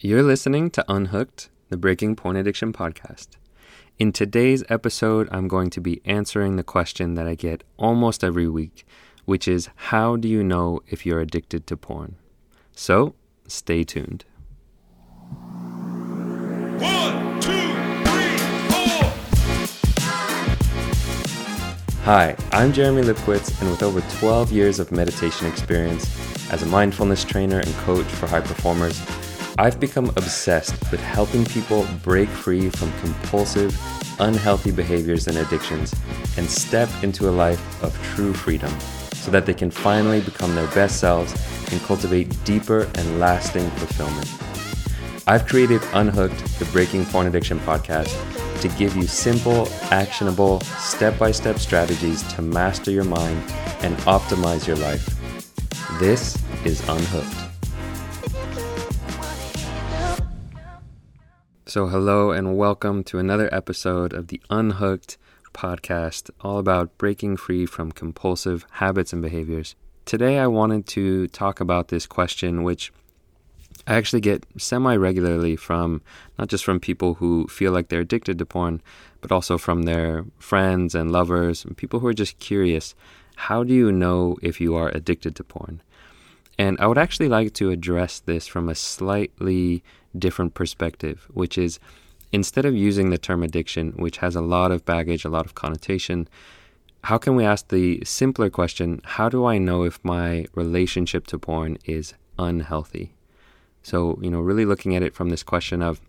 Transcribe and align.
You're 0.00 0.22
listening 0.22 0.70
to 0.70 0.84
Unhooked, 0.86 1.50
the 1.70 1.76
Breaking 1.76 2.14
Porn 2.14 2.36
Addiction 2.36 2.72
podcast. 2.72 3.30
In 3.98 4.12
today's 4.12 4.62
episode, 4.68 5.28
I'm 5.32 5.48
going 5.48 5.70
to 5.70 5.80
be 5.80 6.00
answering 6.04 6.54
the 6.54 6.62
question 6.62 7.14
that 7.14 7.26
I 7.26 7.34
get 7.34 7.64
almost 7.78 8.22
every 8.22 8.48
week, 8.48 8.86
which 9.24 9.48
is 9.48 9.70
how 9.74 10.14
do 10.14 10.28
you 10.28 10.44
know 10.44 10.82
if 10.86 11.04
you're 11.04 11.18
addicted 11.18 11.66
to 11.66 11.76
porn? 11.76 12.14
So, 12.76 13.16
stay 13.48 13.82
tuned. 13.82 14.24
One, 16.78 17.40
two, 17.40 17.50
three, 18.06 18.38
four. 18.70 19.10
Hi, 22.04 22.36
I'm 22.52 22.72
Jeremy 22.72 23.02
Lipkowitz, 23.02 23.60
and 23.60 23.68
with 23.68 23.82
over 23.82 24.00
12 24.20 24.52
years 24.52 24.78
of 24.78 24.92
meditation 24.92 25.48
experience 25.48 26.06
as 26.52 26.62
a 26.62 26.66
mindfulness 26.66 27.24
trainer 27.24 27.58
and 27.58 27.74
coach 27.78 28.06
for 28.06 28.28
high 28.28 28.42
performers, 28.42 29.04
I've 29.58 29.80
become 29.80 30.10
obsessed 30.10 30.88
with 30.92 31.00
helping 31.00 31.44
people 31.44 31.84
break 32.04 32.28
free 32.28 32.70
from 32.70 32.92
compulsive, 33.00 33.76
unhealthy 34.20 34.70
behaviors 34.70 35.26
and 35.26 35.36
addictions 35.36 35.92
and 36.36 36.48
step 36.48 36.88
into 37.02 37.28
a 37.28 37.32
life 37.32 37.82
of 37.82 37.92
true 38.04 38.32
freedom 38.32 38.70
so 39.14 39.32
that 39.32 39.46
they 39.46 39.54
can 39.54 39.72
finally 39.72 40.20
become 40.20 40.54
their 40.54 40.68
best 40.68 41.00
selves 41.00 41.32
and 41.72 41.80
cultivate 41.82 42.32
deeper 42.44 42.88
and 42.94 43.18
lasting 43.18 43.68
fulfillment. 43.70 44.32
I've 45.26 45.44
created 45.48 45.82
Unhooked, 45.92 46.60
the 46.60 46.64
Breaking 46.66 47.04
Porn 47.06 47.26
Addiction 47.26 47.58
podcast, 47.58 48.14
to 48.60 48.68
give 48.78 48.94
you 48.94 49.08
simple, 49.08 49.68
actionable, 49.90 50.60
step 50.60 51.18
by 51.18 51.32
step 51.32 51.58
strategies 51.58 52.22
to 52.34 52.42
master 52.42 52.92
your 52.92 53.02
mind 53.02 53.42
and 53.80 53.96
optimize 54.06 54.68
your 54.68 54.76
life. 54.76 55.04
This 55.98 56.40
is 56.64 56.80
Unhooked. 56.88 57.47
So, 61.78 61.86
hello 61.86 62.32
and 62.32 62.56
welcome 62.56 63.04
to 63.04 63.20
another 63.20 63.48
episode 63.54 64.12
of 64.12 64.26
the 64.26 64.40
Unhooked 64.50 65.16
podcast, 65.54 66.28
all 66.40 66.58
about 66.58 66.98
breaking 66.98 67.36
free 67.36 67.66
from 67.66 67.92
compulsive 67.92 68.66
habits 68.82 69.12
and 69.12 69.22
behaviors. 69.22 69.76
Today, 70.04 70.40
I 70.40 70.48
wanted 70.48 70.88
to 70.88 71.28
talk 71.28 71.60
about 71.60 71.86
this 71.86 72.04
question, 72.04 72.64
which 72.64 72.92
I 73.86 73.94
actually 73.94 74.22
get 74.22 74.44
semi 74.56 74.96
regularly 74.96 75.54
from 75.54 76.02
not 76.36 76.48
just 76.48 76.64
from 76.64 76.80
people 76.80 77.14
who 77.14 77.46
feel 77.46 77.70
like 77.70 77.90
they're 77.90 78.00
addicted 78.00 78.40
to 78.40 78.44
porn, 78.44 78.82
but 79.20 79.30
also 79.30 79.56
from 79.56 79.82
their 79.82 80.24
friends 80.40 80.96
and 80.96 81.12
lovers 81.12 81.64
and 81.64 81.76
people 81.76 82.00
who 82.00 82.08
are 82.08 82.12
just 82.12 82.40
curious. 82.40 82.96
How 83.36 83.62
do 83.62 83.72
you 83.72 83.92
know 83.92 84.36
if 84.42 84.60
you 84.60 84.74
are 84.74 84.88
addicted 84.88 85.36
to 85.36 85.44
porn? 85.44 85.80
And 86.58 86.76
I 86.80 86.86
would 86.88 86.98
actually 86.98 87.28
like 87.28 87.54
to 87.54 87.70
address 87.70 88.18
this 88.18 88.46
from 88.48 88.68
a 88.68 88.74
slightly 88.74 89.84
different 90.18 90.54
perspective, 90.54 91.28
which 91.32 91.56
is 91.56 91.78
instead 92.32 92.64
of 92.64 92.74
using 92.74 93.10
the 93.10 93.18
term 93.18 93.42
addiction, 93.42 93.92
which 93.92 94.18
has 94.18 94.34
a 94.34 94.40
lot 94.40 94.72
of 94.72 94.84
baggage, 94.84 95.24
a 95.24 95.30
lot 95.30 95.46
of 95.46 95.54
connotation, 95.54 96.28
how 97.04 97.16
can 97.16 97.36
we 97.36 97.44
ask 97.44 97.68
the 97.68 98.04
simpler 98.04 98.50
question 98.50 99.00
how 99.04 99.28
do 99.28 99.46
I 99.46 99.58
know 99.58 99.84
if 99.84 100.04
my 100.04 100.46
relationship 100.54 101.26
to 101.28 101.38
porn 101.38 101.78
is 101.84 102.14
unhealthy? 102.38 103.14
So, 103.82 104.18
you 104.20 104.30
know, 104.30 104.40
really 104.40 104.64
looking 104.64 104.96
at 104.96 105.02
it 105.02 105.14
from 105.14 105.30
this 105.30 105.44
question 105.44 105.80
of 105.80 106.00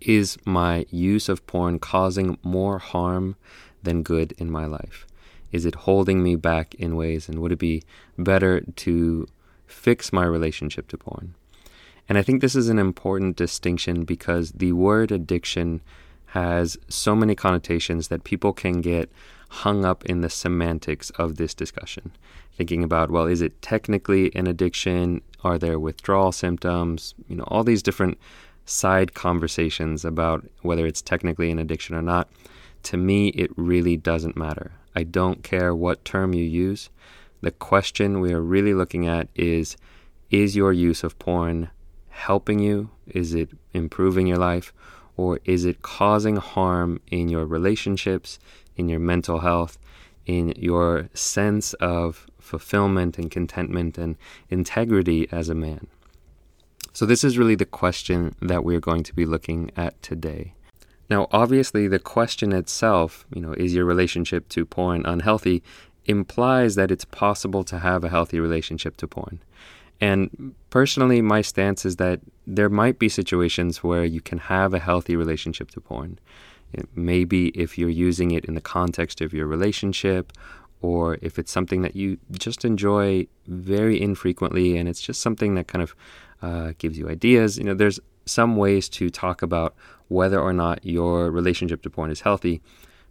is 0.00 0.36
my 0.44 0.86
use 0.90 1.28
of 1.28 1.46
porn 1.46 1.78
causing 1.78 2.36
more 2.42 2.78
harm 2.78 3.36
than 3.82 4.02
good 4.02 4.32
in 4.38 4.50
my 4.50 4.66
life? 4.66 5.06
Is 5.52 5.64
it 5.64 5.74
holding 5.74 6.22
me 6.22 6.36
back 6.36 6.74
in 6.74 6.96
ways? 6.96 7.28
And 7.28 7.38
would 7.38 7.52
it 7.52 7.58
be 7.58 7.82
better 8.18 8.60
to 8.60 9.26
fix 9.66 10.12
my 10.12 10.24
relationship 10.24 10.88
to 10.88 10.98
porn? 10.98 11.34
And 12.08 12.16
I 12.16 12.22
think 12.22 12.40
this 12.40 12.54
is 12.54 12.68
an 12.68 12.78
important 12.78 13.36
distinction 13.36 14.04
because 14.04 14.52
the 14.52 14.72
word 14.72 15.10
addiction 15.10 15.80
has 16.26 16.76
so 16.88 17.16
many 17.16 17.34
connotations 17.34 18.08
that 18.08 18.24
people 18.24 18.52
can 18.52 18.80
get 18.80 19.10
hung 19.48 19.84
up 19.84 20.04
in 20.04 20.20
the 20.20 20.30
semantics 20.30 21.10
of 21.10 21.36
this 21.36 21.54
discussion. 21.54 22.12
Thinking 22.56 22.82
about, 22.82 23.10
well, 23.10 23.26
is 23.26 23.40
it 23.40 23.60
technically 23.62 24.34
an 24.34 24.46
addiction? 24.46 25.22
Are 25.44 25.58
there 25.58 25.78
withdrawal 25.78 26.32
symptoms? 26.32 27.14
You 27.28 27.36
know, 27.36 27.44
all 27.44 27.64
these 27.64 27.82
different 27.82 28.18
side 28.64 29.14
conversations 29.14 30.04
about 30.04 30.46
whether 30.62 30.86
it's 30.86 31.02
technically 31.02 31.50
an 31.50 31.58
addiction 31.58 31.94
or 31.94 32.02
not. 32.02 32.28
To 32.84 32.96
me, 32.96 33.28
it 33.28 33.50
really 33.56 33.96
doesn't 33.96 34.36
matter. 34.36 34.72
I 34.94 35.04
don't 35.04 35.42
care 35.42 35.74
what 35.74 36.04
term 36.04 36.34
you 36.34 36.44
use. 36.44 36.90
The 37.40 37.50
question 37.50 38.20
we 38.20 38.32
are 38.32 38.40
really 38.40 38.74
looking 38.74 39.06
at 39.06 39.28
is 39.34 39.76
Is 40.30 40.56
your 40.56 40.72
use 40.72 41.04
of 41.04 41.18
porn 41.18 41.70
helping 42.08 42.58
you? 42.58 42.90
Is 43.06 43.34
it 43.34 43.50
improving 43.72 44.26
your 44.26 44.38
life? 44.38 44.72
Or 45.16 45.40
is 45.44 45.64
it 45.64 45.82
causing 45.82 46.36
harm 46.36 47.00
in 47.10 47.28
your 47.28 47.46
relationships, 47.46 48.38
in 48.76 48.88
your 48.88 49.00
mental 49.00 49.40
health, 49.40 49.78
in 50.26 50.52
your 50.56 51.08
sense 51.14 51.72
of 51.74 52.26
fulfillment 52.38 53.18
and 53.18 53.30
contentment 53.30 53.96
and 53.96 54.16
integrity 54.50 55.28
as 55.32 55.48
a 55.48 55.54
man? 55.54 55.86
So, 56.92 57.04
this 57.04 57.24
is 57.24 57.36
really 57.36 57.54
the 57.54 57.66
question 57.66 58.34
that 58.40 58.64
we're 58.64 58.80
going 58.80 59.02
to 59.02 59.14
be 59.14 59.26
looking 59.26 59.70
at 59.76 60.00
today. 60.02 60.54
Now, 61.08 61.28
obviously, 61.30 61.86
the 61.88 61.98
question 61.98 62.52
itself, 62.52 63.26
you 63.32 63.40
know, 63.40 63.52
is 63.52 63.74
your 63.74 63.84
relationship 63.84 64.48
to 64.50 64.64
porn 64.64 65.04
unhealthy, 65.04 65.62
implies 66.06 66.74
that 66.74 66.90
it's 66.90 67.04
possible 67.04 67.64
to 67.64 67.78
have 67.78 68.04
a 68.04 68.08
healthy 68.08 68.40
relationship 68.40 68.96
to 68.98 69.06
porn. 69.06 69.40
And 70.00 70.54
personally, 70.70 71.22
my 71.22 71.40
stance 71.40 71.84
is 71.84 71.96
that 71.96 72.20
there 72.46 72.68
might 72.68 72.98
be 72.98 73.08
situations 73.08 73.82
where 73.82 74.04
you 74.04 74.20
can 74.20 74.38
have 74.38 74.74
a 74.74 74.78
healthy 74.78 75.16
relationship 75.16 75.70
to 75.72 75.80
porn. 75.80 76.18
Maybe 76.94 77.48
if 77.48 77.78
you're 77.78 77.88
using 77.88 78.32
it 78.32 78.44
in 78.44 78.54
the 78.54 78.60
context 78.60 79.20
of 79.20 79.32
your 79.32 79.46
relationship, 79.46 80.32
or 80.82 81.18
if 81.22 81.38
it's 81.38 81.50
something 81.50 81.82
that 81.82 81.96
you 81.96 82.18
just 82.32 82.64
enjoy 82.64 83.26
very 83.46 84.00
infrequently 84.00 84.76
and 84.76 84.88
it's 84.88 85.00
just 85.00 85.20
something 85.20 85.54
that 85.54 85.68
kind 85.68 85.82
of 85.82 85.96
uh, 86.42 86.72
gives 86.78 86.98
you 86.98 87.08
ideas. 87.08 87.56
You 87.56 87.64
know, 87.64 87.74
there's 87.74 87.98
some 88.26 88.56
ways 88.56 88.88
to 88.90 89.08
talk 89.08 89.40
about 89.40 89.74
whether 90.08 90.38
or 90.38 90.52
not 90.52 90.84
your 90.84 91.30
relationship 91.30 91.82
to 91.82 91.90
porn 91.90 92.10
is 92.10 92.20
healthy. 92.20 92.60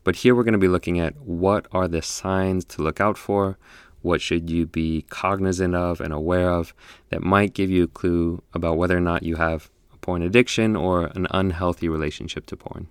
But 0.05 0.17
here 0.17 0.35
we're 0.35 0.43
going 0.43 0.53
to 0.53 0.59
be 0.59 0.69
looking 0.69 0.99
at 0.99 1.17
what 1.17 1.65
are 1.71 1.87
the 1.89 2.01
signs 2.01 2.63
to 2.65 2.83
look 2.83 3.01
out 3.01 3.17
for, 3.17 3.57
what 4.03 4.21
should 4.21 4.51
you 4.51 4.67
be 4.67 5.03
cognizant 5.09 5.73
of 5.73 5.99
and 5.99 6.13
aware 6.13 6.51
of 6.51 6.75
that 7.09 7.23
might 7.23 7.55
give 7.55 7.71
you 7.71 7.83
a 7.83 7.87
clue 7.87 8.41
about 8.53 8.77
whether 8.77 8.95
or 8.95 9.01
not 9.01 9.23
you 9.23 9.35
have 9.37 9.71
a 9.91 9.97
porn 9.97 10.21
addiction 10.21 10.75
or 10.75 11.07
an 11.15 11.25
unhealthy 11.31 11.89
relationship 11.89 12.45
to 12.45 12.55
porn. 12.55 12.87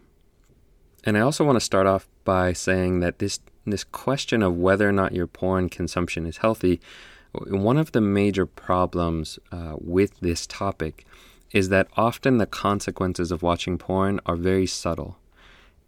And 1.04 1.16
I 1.16 1.20
also 1.20 1.44
want 1.44 1.54
to 1.54 1.64
start 1.64 1.86
off 1.86 2.08
by 2.24 2.52
saying 2.52 2.98
that 3.00 3.20
this 3.20 3.38
this 3.64 3.84
question 3.84 4.42
of 4.42 4.56
whether 4.56 4.86
or 4.86 4.92
not 4.92 5.14
your 5.14 5.26
porn 5.26 5.70
consumption 5.70 6.26
is 6.26 6.38
healthy, 6.38 6.80
one 7.32 7.78
of 7.78 7.92
the 7.92 8.00
major 8.00 8.44
problems 8.44 9.38
uh, 9.52 9.76
with 9.78 10.18
this 10.20 10.46
topic 10.46 11.06
is 11.52 11.70
that 11.70 11.88
often 11.96 12.36
the 12.36 12.46
consequences 12.46 13.30
of 13.30 13.42
watching 13.42 13.78
porn 13.78 14.20
are 14.26 14.36
very 14.36 14.66
subtle 14.66 15.16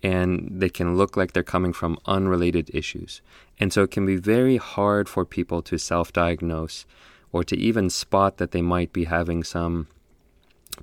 and 0.02 0.48
they 0.50 0.68
can 0.68 0.96
look 0.96 1.16
like 1.16 1.32
they're 1.32 1.42
coming 1.42 1.72
from 1.72 1.98
unrelated 2.06 2.70
issues. 2.74 3.22
And 3.58 3.72
so 3.72 3.82
it 3.82 3.90
can 3.90 4.06
be 4.06 4.16
very 4.16 4.56
hard 4.56 5.08
for 5.08 5.24
people 5.24 5.62
to 5.62 5.78
self 5.78 6.12
diagnose 6.12 6.86
or 7.32 7.44
to 7.44 7.56
even 7.56 7.90
spot 7.90 8.36
that 8.38 8.52
they 8.52 8.62
might 8.62 8.92
be 8.92 9.04
having 9.04 9.42
some 9.42 9.88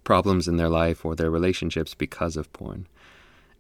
problems 0.03 0.47
in 0.47 0.57
their 0.57 0.69
life 0.69 1.05
or 1.05 1.15
their 1.15 1.31
relationships 1.31 1.93
because 1.93 2.35
of 2.35 2.51
porn. 2.53 2.87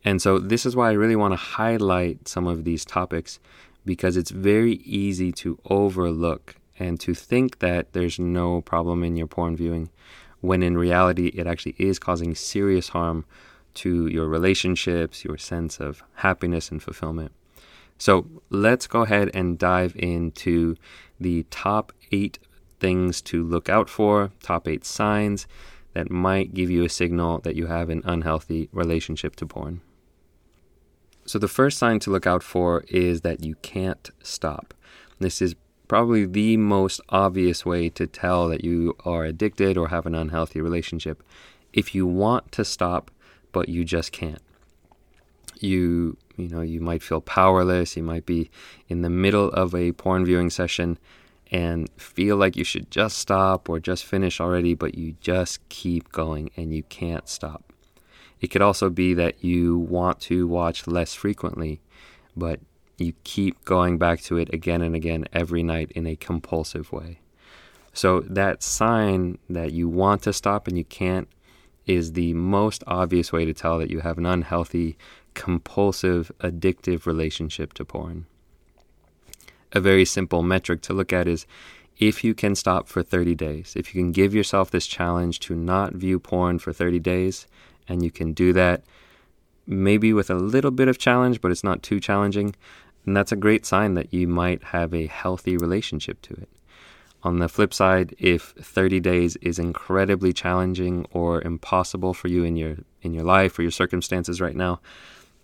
And 0.03 0.21
so 0.21 0.39
this 0.39 0.65
is 0.65 0.75
why 0.75 0.89
I 0.89 0.93
really 0.93 1.15
want 1.15 1.31
to 1.31 1.37
highlight 1.37 2.27
some 2.27 2.47
of 2.47 2.65
these 2.65 2.83
topics 2.83 3.39
because 3.85 4.17
it's 4.17 4.31
very 4.31 4.75
easy 4.75 5.31
to 5.31 5.59
overlook 5.69 6.55
and 6.79 6.99
to 6.99 7.13
think 7.13 7.59
that 7.59 7.93
there's 7.93 8.19
no 8.19 8.61
problem 8.61 9.03
in 9.03 9.15
your 9.15 9.27
porn 9.27 9.55
viewing 9.55 9.89
when 10.41 10.63
in 10.63 10.77
reality 10.77 11.27
it 11.27 11.47
actually 11.47 11.75
is 11.77 11.99
causing 11.99 12.35
serious 12.35 12.89
harm 12.89 13.25
to 13.75 14.07
your 14.07 14.27
relationships, 14.27 15.23
your 15.23 15.37
sense 15.37 15.79
of 15.79 16.03
happiness 16.15 16.69
and 16.69 16.81
fulfillment. 16.81 17.31
So 17.97 18.27
let's 18.49 18.87
go 18.87 19.03
ahead 19.03 19.31
and 19.33 19.57
dive 19.57 19.95
into 19.95 20.75
the 21.19 21.43
top 21.49 21.91
eight 22.11 22.39
things 22.79 23.21
to 23.21 23.43
look 23.43 23.69
out 23.69 23.89
for, 23.89 24.31
top 24.41 24.67
eight 24.67 24.85
signs 24.85 25.47
that 25.93 26.11
might 26.11 26.53
give 26.53 26.69
you 26.69 26.83
a 26.83 26.89
signal 26.89 27.39
that 27.39 27.55
you 27.55 27.67
have 27.67 27.89
an 27.89 28.01
unhealthy 28.03 28.69
relationship 28.71 29.35
to 29.37 29.45
porn. 29.45 29.81
So, 31.25 31.39
the 31.39 31.47
first 31.47 31.77
sign 31.77 31.99
to 31.99 32.11
look 32.11 32.27
out 32.27 32.43
for 32.43 32.83
is 32.89 33.21
that 33.21 33.45
you 33.45 33.55
can't 33.61 34.09
stop. 34.21 34.73
This 35.19 35.41
is 35.41 35.55
probably 35.87 36.25
the 36.25 36.57
most 36.57 36.99
obvious 37.09 37.65
way 37.65 37.87
to 37.89 38.07
tell 38.07 38.49
that 38.49 38.63
you 38.65 38.97
are 39.05 39.23
addicted 39.23 39.77
or 39.77 39.87
have 39.87 40.05
an 40.05 40.15
unhealthy 40.15 40.59
relationship. 40.59 41.23
If 41.71 41.95
you 41.95 42.05
want 42.05 42.51
to 42.53 42.65
stop, 42.65 43.09
but 43.53 43.69
you 43.69 43.85
just 43.85 44.11
can't. 44.11 44.41
You 45.61 46.17
you 46.35 46.49
know, 46.49 46.61
you 46.61 46.81
might 46.81 47.03
feel 47.03 47.21
powerless, 47.21 47.95
you 47.95 48.03
might 48.03 48.25
be 48.25 48.49
in 48.89 49.01
the 49.01 49.09
middle 49.09 49.49
of 49.51 49.73
a 49.75 49.91
porn 49.93 50.25
viewing 50.25 50.49
session 50.49 50.97
and 51.51 51.87
feel 51.97 52.35
like 52.35 52.57
you 52.57 52.63
should 52.63 52.89
just 52.89 53.17
stop 53.17 53.69
or 53.69 53.79
just 53.79 54.03
finish 54.03 54.41
already, 54.41 54.73
but 54.73 54.95
you 54.95 55.15
just 55.21 55.67
keep 55.69 56.11
going 56.11 56.49
and 56.57 56.73
you 56.73 56.81
can't 56.83 57.29
stop. 57.29 57.71
It 58.41 58.47
could 58.47 58.63
also 58.63 58.89
be 58.89 59.13
that 59.13 59.43
you 59.43 59.77
want 59.77 60.19
to 60.21 60.47
watch 60.47 60.87
less 60.87 61.13
frequently, 61.13 61.79
but 62.35 62.59
you 62.97 63.13
keep 63.23 63.63
going 63.63 63.97
back 63.97 64.21
to 64.21 64.37
it 64.37 64.51
again 64.53 64.81
and 64.81 64.95
again 64.95 65.25
every 65.31 65.63
night 65.63 65.91
in 65.91 66.07
a 66.07 66.15
compulsive 66.15 66.91
way. 66.91 67.19
So, 67.93 68.21
that 68.21 68.63
sign 68.63 69.37
that 69.49 69.71
you 69.71 69.87
want 69.87 70.23
to 70.23 70.33
stop 70.33 70.67
and 70.67 70.75
you 70.75 70.83
can't 70.83 71.27
is 71.85 72.13
the 72.13 72.33
most 72.33 72.83
obvious 72.87 73.31
way 73.31 73.45
to 73.45 73.53
tell 73.53 73.77
that 73.79 73.89
you 73.89 73.99
have 73.99 74.17
an 74.17 74.25
unhealthy, 74.25 74.97
compulsive, 75.33 76.31
addictive 76.39 77.05
relationship 77.05 77.73
to 77.73 77.85
porn. 77.85 78.25
A 79.71 79.79
very 79.79 80.05
simple 80.05 80.43
metric 80.43 80.81
to 80.83 80.93
look 80.93 81.11
at 81.11 81.27
is 81.27 81.45
if 81.97 82.23
you 82.23 82.33
can 82.33 82.55
stop 82.55 82.87
for 82.87 83.03
30 83.03 83.35
days, 83.35 83.73
if 83.75 83.93
you 83.93 84.01
can 84.01 84.11
give 84.11 84.33
yourself 84.33 84.71
this 84.71 84.87
challenge 84.87 85.39
to 85.41 85.55
not 85.55 85.93
view 85.93 86.19
porn 86.19 86.59
for 86.59 86.73
30 86.73 86.99
days, 86.99 87.47
and 87.87 88.03
you 88.03 88.11
can 88.11 88.33
do 88.33 88.53
that 88.53 88.83
maybe 89.65 90.13
with 90.13 90.29
a 90.29 90.35
little 90.35 90.71
bit 90.71 90.87
of 90.87 90.97
challenge, 90.97 91.41
but 91.41 91.51
it's 91.51 91.63
not 91.63 91.83
too 91.83 91.99
challenging, 91.99 92.55
and 93.05 93.15
that's 93.15 93.31
a 93.31 93.37
great 93.37 93.65
sign 93.65 93.93
that 93.93 94.13
you 94.13 94.27
might 94.27 94.63
have 94.65 94.93
a 94.93 95.07
healthy 95.07 95.57
relationship 95.57 96.21
to 96.21 96.33
it. 96.33 96.49
On 97.23 97.39
the 97.39 97.47
flip 97.47 97.73
side, 97.73 98.15
if 98.19 98.53
30 98.59 98.99
days 98.99 99.37
is 99.37 99.57
incredibly 99.57 100.33
challenging 100.33 101.05
or 101.11 101.41
impossible 101.41 102.13
for 102.13 102.27
you 102.27 102.43
in 102.43 102.57
your 102.57 102.77
in 103.01 103.13
your 103.13 103.23
life 103.23 103.57
or 103.57 103.61
your 103.61 103.71
circumstances 103.71 104.41
right 104.41 104.55
now, 104.55 104.81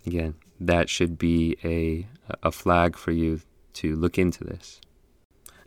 again, 0.06 0.34
that 0.60 0.90
should 0.90 1.18
be 1.18 1.56
a 1.64 2.06
a 2.42 2.52
flag 2.52 2.96
for 2.96 3.12
you 3.12 3.40
to 3.74 3.96
look 3.96 4.18
into 4.18 4.44
this. 4.44 4.80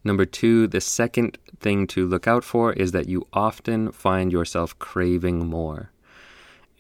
Number 0.04 0.26
2, 0.26 0.68
the 0.68 0.82
second 0.82 1.38
thing 1.60 1.88
to 1.88 2.06
look 2.06 2.28
out 2.28 2.44
for 2.44 2.74
is 2.74 2.92
that 2.92 3.08
you 3.08 3.26
often 3.32 3.92
find 3.92 4.32
yourself 4.32 4.78
craving 4.78 5.48
more. 5.48 5.92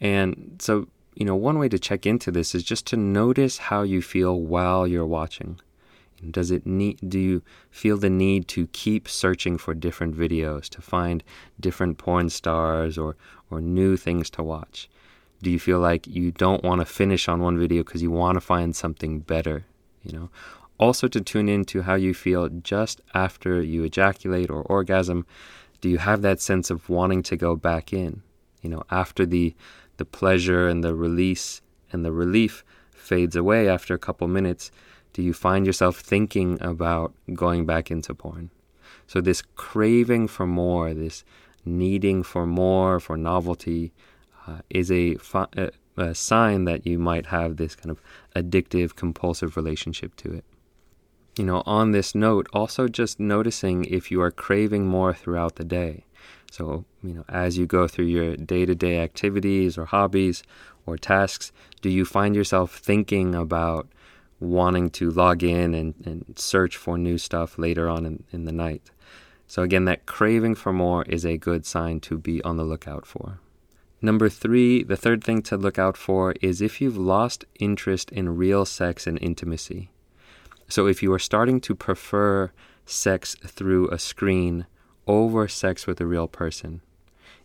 And 0.01 0.57
so, 0.59 0.89
you 1.15 1.25
know, 1.25 1.35
one 1.35 1.57
way 1.57 1.69
to 1.69 1.79
check 1.79 2.05
into 2.05 2.31
this 2.31 2.53
is 2.53 2.63
just 2.63 2.85
to 2.87 2.97
notice 2.97 3.57
how 3.57 3.83
you 3.83 4.01
feel 4.01 4.39
while 4.41 4.85
you're 4.85 5.05
watching. 5.05 5.59
Does 6.31 6.51
it 6.51 6.65
need, 6.65 6.99
do 7.07 7.19
you 7.19 7.43
feel 7.69 7.97
the 7.97 8.09
need 8.09 8.47
to 8.49 8.67
keep 8.67 9.07
searching 9.07 9.57
for 9.57 9.73
different 9.73 10.15
videos, 10.15 10.69
to 10.69 10.81
find 10.81 11.23
different 11.59 11.97
porn 11.97 12.29
stars 12.29 12.97
or, 12.97 13.15
or 13.49 13.61
new 13.61 13.97
things 13.97 14.29
to 14.31 14.43
watch? 14.43 14.89
Do 15.41 15.51
you 15.51 15.59
feel 15.59 15.79
like 15.79 16.07
you 16.07 16.31
don't 16.31 16.63
want 16.63 16.79
to 16.79 16.85
finish 16.85 17.27
on 17.27 17.41
one 17.41 17.57
video 17.59 17.83
because 17.83 18.01
you 18.01 18.11
want 18.11 18.35
to 18.35 18.41
find 18.41 18.75
something 18.75 19.19
better, 19.19 19.65
you 20.01 20.17
know? 20.17 20.29
Also 20.79 21.07
to 21.07 21.21
tune 21.21 21.49
into 21.49 21.83
how 21.83 21.95
you 21.95 22.13
feel 22.13 22.49
just 22.49 23.01
after 23.13 23.61
you 23.61 23.83
ejaculate 23.83 24.49
or 24.49 24.61
orgasm. 24.63 25.25
Do 25.81 25.89
you 25.89 25.97
have 25.97 26.21
that 26.21 26.41
sense 26.41 26.69
of 26.69 26.89
wanting 26.89 27.23
to 27.23 27.35
go 27.35 27.55
back 27.55 27.93
in? 27.93 28.23
You 28.61 28.69
know, 28.69 28.83
after 28.89 29.25
the 29.25 29.55
the 29.97 30.05
pleasure 30.05 30.67
and 30.67 30.83
the 30.83 30.95
release 30.95 31.61
and 31.91 32.03
the 32.03 32.11
relief 32.11 32.63
fades 32.91 33.35
away 33.35 33.69
after 33.69 33.93
a 33.93 33.99
couple 33.99 34.27
minutes, 34.27 34.71
do 35.13 35.21
you 35.21 35.33
find 35.33 35.65
yourself 35.65 35.99
thinking 35.99 36.57
about 36.61 37.13
going 37.33 37.65
back 37.65 37.91
into 37.91 38.13
porn? 38.13 38.49
So, 39.07 39.21
this 39.21 39.41
craving 39.55 40.27
for 40.27 40.45
more, 40.45 40.93
this 40.93 41.23
needing 41.65 42.23
for 42.23 42.45
more, 42.45 42.99
for 42.99 43.17
novelty, 43.17 43.93
uh, 44.47 44.59
is 44.69 44.91
a, 44.91 45.15
fi- 45.15 45.47
a, 45.55 45.71
a 45.97 46.15
sign 46.15 46.65
that 46.65 46.85
you 46.85 46.99
might 46.99 47.27
have 47.27 47.57
this 47.57 47.75
kind 47.75 47.91
of 47.91 48.01
addictive, 48.35 48.95
compulsive 48.95 49.55
relationship 49.55 50.15
to 50.17 50.33
it. 50.33 50.43
You 51.37 51.45
know, 51.45 51.63
on 51.65 51.91
this 51.91 52.13
note, 52.13 52.47
also 52.53 52.87
just 52.87 53.19
noticing 53.19 53.85
if 53.85 54.11
you 54.11 54.21
are 54.21 54.31
craving 54.31 54.85
more 54.85 55.13
throughout 55.13 55.55
the 55.55 55.63
day. 55.63 56.05
So, 56.51 56.85
you 57.01 57.13
know, 57.13 57.25
as 57.27 57.57
you 57.57 57.65
go 57.65 57.87
through 57.87 58.05
your 58.05 58.35
day 58.35 58.65
to 58.65 58.75
day 58.75 58.99
activities 58.99 59.77
or 59.77 59.85
hobbies 59.85 60.43
or 60.85 60.97
tasks, 60.97 61.51
do 61.81 61.89
you 61.89 62.05
find 62.05 62.35
yourself 62.35 62.77
thinking 62.77 63.33
about 63.33 63.87
wanting 64.43 64.89
to 64.91 65.09
log 65.09 65.43
in 65.43 65.73
and, 65.73 65.95
and 66.05 66.37
search 66.37 66.77
for 66.77 66.97
new 66.97 67.17
stuff 67.17 67.57
later 67.57 67.89
on 67.89 68.05
in, 68.05 68.23
in 68.31 68.45
the 68.45 68.51
night. 68.51 68.91
So, 69.47 69.61
again, 69.61 69.85
that 69.85 70.05
craving 70.05 70.55
for 70.55 70.73
more 70.73 71.03
is 71.03 71.25
a 71.25 71.37
good 71.37 71.65
sign 71.65 71.99
to 72.01 72.17
be 72.17 72.43
on 72.43 72.57
the 72.57 72.63
lookout 72.63 73.05
for. 73.05 73.39
Number 74.01 74.27
three, 74.27 74.83
the 74.83 74.97
third 74.97 75.23
thing 75.23 75.41
to 75.43 75.57
look 75.57 75.79
out 75.79 75.95
for 75.95 76.33
is 76.41 76.61
if 76.61 76.81
you've 76.81 76.97
lost 76.97 77.45
interest 77.59 78.11
in 78.11 78.35
real 78.35 78.65
sex 78.65 79.07
and 79.07 79.17
intimacy. 79.21 79.91
So, 80.67 80.87
if 80.87 81.03
you 81.03 81.13
are 81.13 81.19
starting 81.19 81.61
to 81.61 81.75
prefer 81.75 82.51
sex 82.85 83.35
through 83.45 83.89
a 83.89 83.99
screen 83.99 84.65
over 85.07 85.47
sex 85.47 85.87
with 85.87 86.01
a 86.01 86.05
real 86.05 86.27
person, 86.27 86.81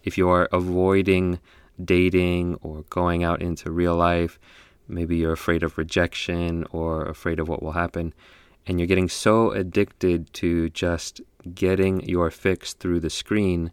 if 0.03 0.17
you 0.17 0.29
are 0.29 0.49
avoiding 0.53 1.41
dating 1.83 2.57
or 2.57 2.85
going 2.91 3.23
out 3.23 3.43
into 3.43 3.71
real 3.71 3.97
life, 3.97 4.39
maybe 4.89 5.17
you're 5.17 5.33
afraid 5.33 5.63
of 5.63 5.79
rejection 5.79 6.65
or 6.71 7.05
afraid 7.05 7.39
of 7.39 7.49
what 7.49 7.63
will 7.63 7.73
happen, 7.73 8.15
and 8.67 8.79
you're 8.79 8.87
getting 8.87 9.09
so 9.09 9.51
addicted 9.53 10.33
to 10.35 10.71
just 10.71 11.21
getting 11.55 12.01
your 12.09 12.31
fix 12.31 12.73
through 12.73 13.01
the 13.01 13.11
screen 13.11 13.73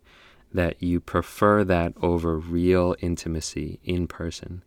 that 0.53 0.81
you 0.81 0.99
prefer 0.99 1.63
that 1.63 1.93
over 2.01 2.37
real 2.37 2.95
intimacy 2.99 3.79
in 3.83 4.07
person. 4.07 4.63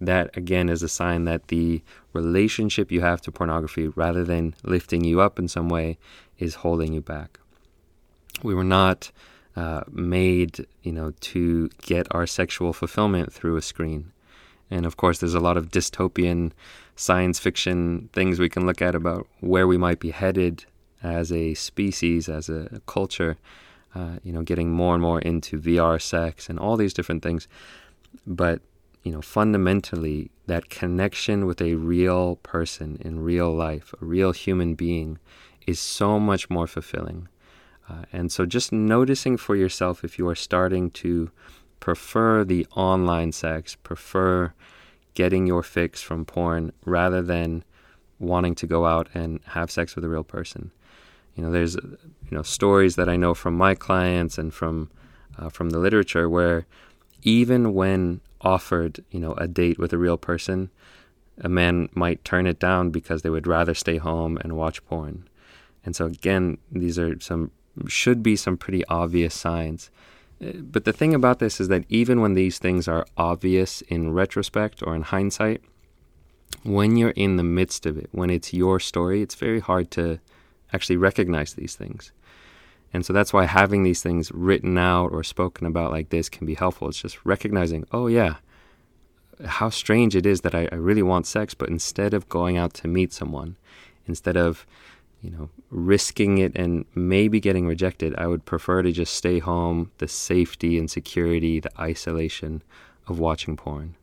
That 0.00 0.36
again 0.36 0.68
is 0.68 0.82
a 0.82 0.88
sign 0.88 1.24
that 1.24 1.48
the 1.48 1.82
relationship 2.12 2.90
you 2.90 3.02
have 3.02 3.20
to 3.22 3.32
pornography, 3.32 3.88
rather 3.88 4.24
than 4.24 4.54
lifting 4.64 5.04
you 5.04 5.20
up 5.20 5.38
in 5.38 5.46
some 5.46 5.68
way, 5.68 5.98
is 6.38 6.56
holding 6.56 6.92
you 6.92 7.02
back. 7.02 7.38
We 8.42 8.54
were 8.54 8.64
not 8.64 9.12
uh, 9.54 9.82
made, 9.90 10.66
you 10.82 10.92
know, 10.92 11.12
to 11.20 11.68
get 11.82 12.06
our 12.12 12.26
sexual 12.26 12.72
fulfillment 12.72 13.32
through 13.32 13.56
a 13.56 13.62
screen. 13.62 14.12
And 14.70 14.86
of 14.86 14.96
course, 14.96 15.18
there's 15.18 15.34
a 15.34 15.40
lot 15.40 15.56
of 15.56 15.70
dystopian 15.70 16.52
science 16.96 17.38
fiction 17.38 18.08
things 18.12 18.38
we 18.38 18.48
can 18.48 18.66
look 18.66 18.82
at 18.82 18.94
about 18.94 19.26
where 19.40 19.66
we 19.66 19.76
might 19.76 20.00
be 20.00 20.10
headed 20.10 20.64
as 21.02 21.32
a 21.32 21.54
species, 21.54 22.28
as 22.28 22.48
a 22.48 22.80
culture. 22.86 23.36
Uh, 23.92 24.18
you 24.22 24.32
know, 24.32 24.42
getting 24.42 24.70
more 24.70 24.94
and 24.94 25.02
more 25.02 25.20
into 25.20 25.58
VR 25.58 26.00
sex 26.00 26.48
and 26.48 26.60
all 26.60 26.76
these 26.76 26.94
different 26.94 27.24
things. 27.24 27.48
But 28.24 28.60
you 29.02 29.12
know, 29.12 29.22
fundamentally, 29.22 30.30
that 30.46 30.68
connection 30.68 31.46
with 31.46 31.60
a 31.62 31.74
real 31.74 32.36
person 32.36 32.98
in 33.00 33.20
real 33.20 33.52
life, 33.52 33.94
a 34.00 34.04
real 34.04 34.32
human 34.32 34.74
being, 34.74 35.18
is 35.66 35.80
so 35.80 36.20
much 36.20 36.50
more 36.50 36.66
fulfilling. 36.66 37.28
Uh, 37.88 38.04
and 38.12 38.30
so, 38.30 38.44
just 38.46 38.72
noticing 38.72 39.36
for 39.36 39.56
yourself 39.56 40.04
if 40.04 40.18
you 40.18 40.28
are 40.28 40.34
starting 40.34 40.90
to 40.90 41.30
prefer 41.80 42.44
the 42.44 42.66
online 42.76 43.32
sex, 43.32 43.74
prefer 43.74 44.52
getting 45.14 45.46
your 45.46 45.62
fix 45.62 46.00
from 46.02 46.24
porn 46.24 46.72
rather 46.84 47.20
than 47.22 47.64
wanting 48.18 48.54
to 48.54 48.66
go 48.66 48.86
out 48.86 49.08
and 49.14 49.40
have 49.48 49.70
sex 49.70 49.96
with 49.96 50.04
a 50.04 50.08
real 50.08 50.22
person. 50.22 50.70
You 51.34 51.44
know, 51.44 51.50
there's 51.50 51.74
you 51.74 51.98
know 52.30 52.42
stories 52.42 52.96
that 52.96 53.08
I 53.08 53.16
know 53.16 53.34
from 53.34 53.56
my 53.56 53.74
clients 53.74 54.38
and 54.38 54.52
from 54.52 54.90
uh, 55.38 55.48
from 55.48 55.70
the 55.70 55.78
literature 55.78 56.28
where 56.28 56.66
even 57.22 57.74
when 57.74 58.20
offered, 58.40 59.04
you 59.10 59.20
know, 59.20 59.32
a 59.34 59.46
date 59.46 59.78
with 59.78 59.92
a 59.92 59.98
real 59.98 60.16
person, 60.16 60.70
a 61.40 61.48
man 61.48 61.88
might 61.94 62.24
turn 62.24 62.46
it 62.46 62.58
down 62.58 62.90
because 62.90 63.22
they 63.22 63.30
would 63.30 63.46
rather 63.46 63.74
stay 63.74 63.96
home 63.96 64.38
and 64.38 64.56
watch 64.56 64.84
porn. 64.86 65.28
And 65.84 65.96
so 65.96 66.06
again, 66.06 66.58
these 66.70 66.98
are 66.98 67.18
some 67.20 67.50
should 67.86 68.22
be 68.22 68.36
some 68.36 68.56
pretty 68.56 68.84
obvious 68.86 69.34
signs 69.34 69.90
but 70.40 70.84
the 70.84 70.92
thing 70.92 71.14
about 71.14 71.38
this 71.38 71.60
is 71.60 71.68
that 71.68 71.84
even 71.88 72.20
when 72.20 72.34
these 72.34 72.58
things 72.58 72.88
are 72.88 73.06
obvious 73.16 73.82
in 73.82 74.12
retrospect 74.12 74.82
or 74.82 74.94
in 74.94 75.02
hindsight, 75.02 75.62
when 76.62 76.96
you're 76.96 77.10
in 77.10 77.36
the 77.36 77.42
midst 77.42 77.86
of 77.86 77.98
it, 77.98 78.08
when 78.12 78.30
it's 78.30 78.52
your 78.52 78.80
story, 78.80 79.22
it's 79.22 79.34
very 79.34 79.60
hard 79.60 79.90
to 79.92 80.18
actually 80.72 80.96
recognize 80.96 81.54
these 81.54 81.74
things. 81.74 82.12
And 82.92 83.04
so 83.06 83.12
that's 83.12 83.32
why 83.32 83.44
having 83.44 83.82
these 83.82 84.02
things 84.02 84.32
written 84.32 84.76
out 84.76 85.12
or 85.12 85.22
spoken 85.22 85.66
about 85.66 85.92
like 85.92 86.08
this 86.08 86.28
can 86.28 86.46
be 86.46 86.54
helpful. 86.54 86.88
It's 86.88 87.00
just 87.00 87.24
recognizing, 87.24 87.86
oh, 87.92 88.08
yeah, 88.08 88.36
how 89.44 89.70
strange 89.70 90.16
it 90.16 90.26
is 90.26 90.40
that 90.40 90.54
I, 90.54 90.68
I 90.72 90.76
really 90.76 91.02
want 91.02 91.26
sex, 91.26 91.54
but 91.54 91.68
instead 91.68 92.14
of 92.14 92.28
going 92.28 92.56
out 92.56 92.74
to 92.74 92.88
meet 92.88 93.12
someone, 93.12 93.56
instead 94.06 94.36
of 94.36 94.66
you 95.20 95.30
know, 95.30 95.50
risking 95.70 96.38
it 96.38 96.52
and 96.56 96.84
maybe 96.94 97.40
getting 97.40 97.66
rejected, 97.66 98.14
I 98.16 98.26
would 98.26 98.44
prefer 98.44 98.82
to 98.82 98.92
just 98.92 99.14
stay 99.14 99.38
home, 99.38 99.90
the 99.98 100.08
safety 100.08 100.78
and 100.78 100.90
security, 100.90 101.60
the 101.60 101.70
isolation 101.80 102.62
of 103.06 103.18
watching 103.18 103.56
porn. 103.56 103.96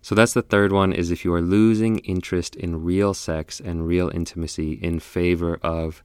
So 0.00 0.14
that's 0.14 0.32
the 0.32 0.42
third 0.42 0.72
one 0.72 0.92
is 0.92 1.10
if 1.10 1.24
you 1.24 1.32
are 1.32 1.42
losing 1.42 1.98
interest 1.98 2.56
in 2.56 2.82
real 2.84 3.14
sex 3.14 3.60
and 3.60 3.86
real 3.86 4.10
intimacy 4.12 4.72
in 4.72 4.98
favor 4.98 5.60
of 5.62 6.02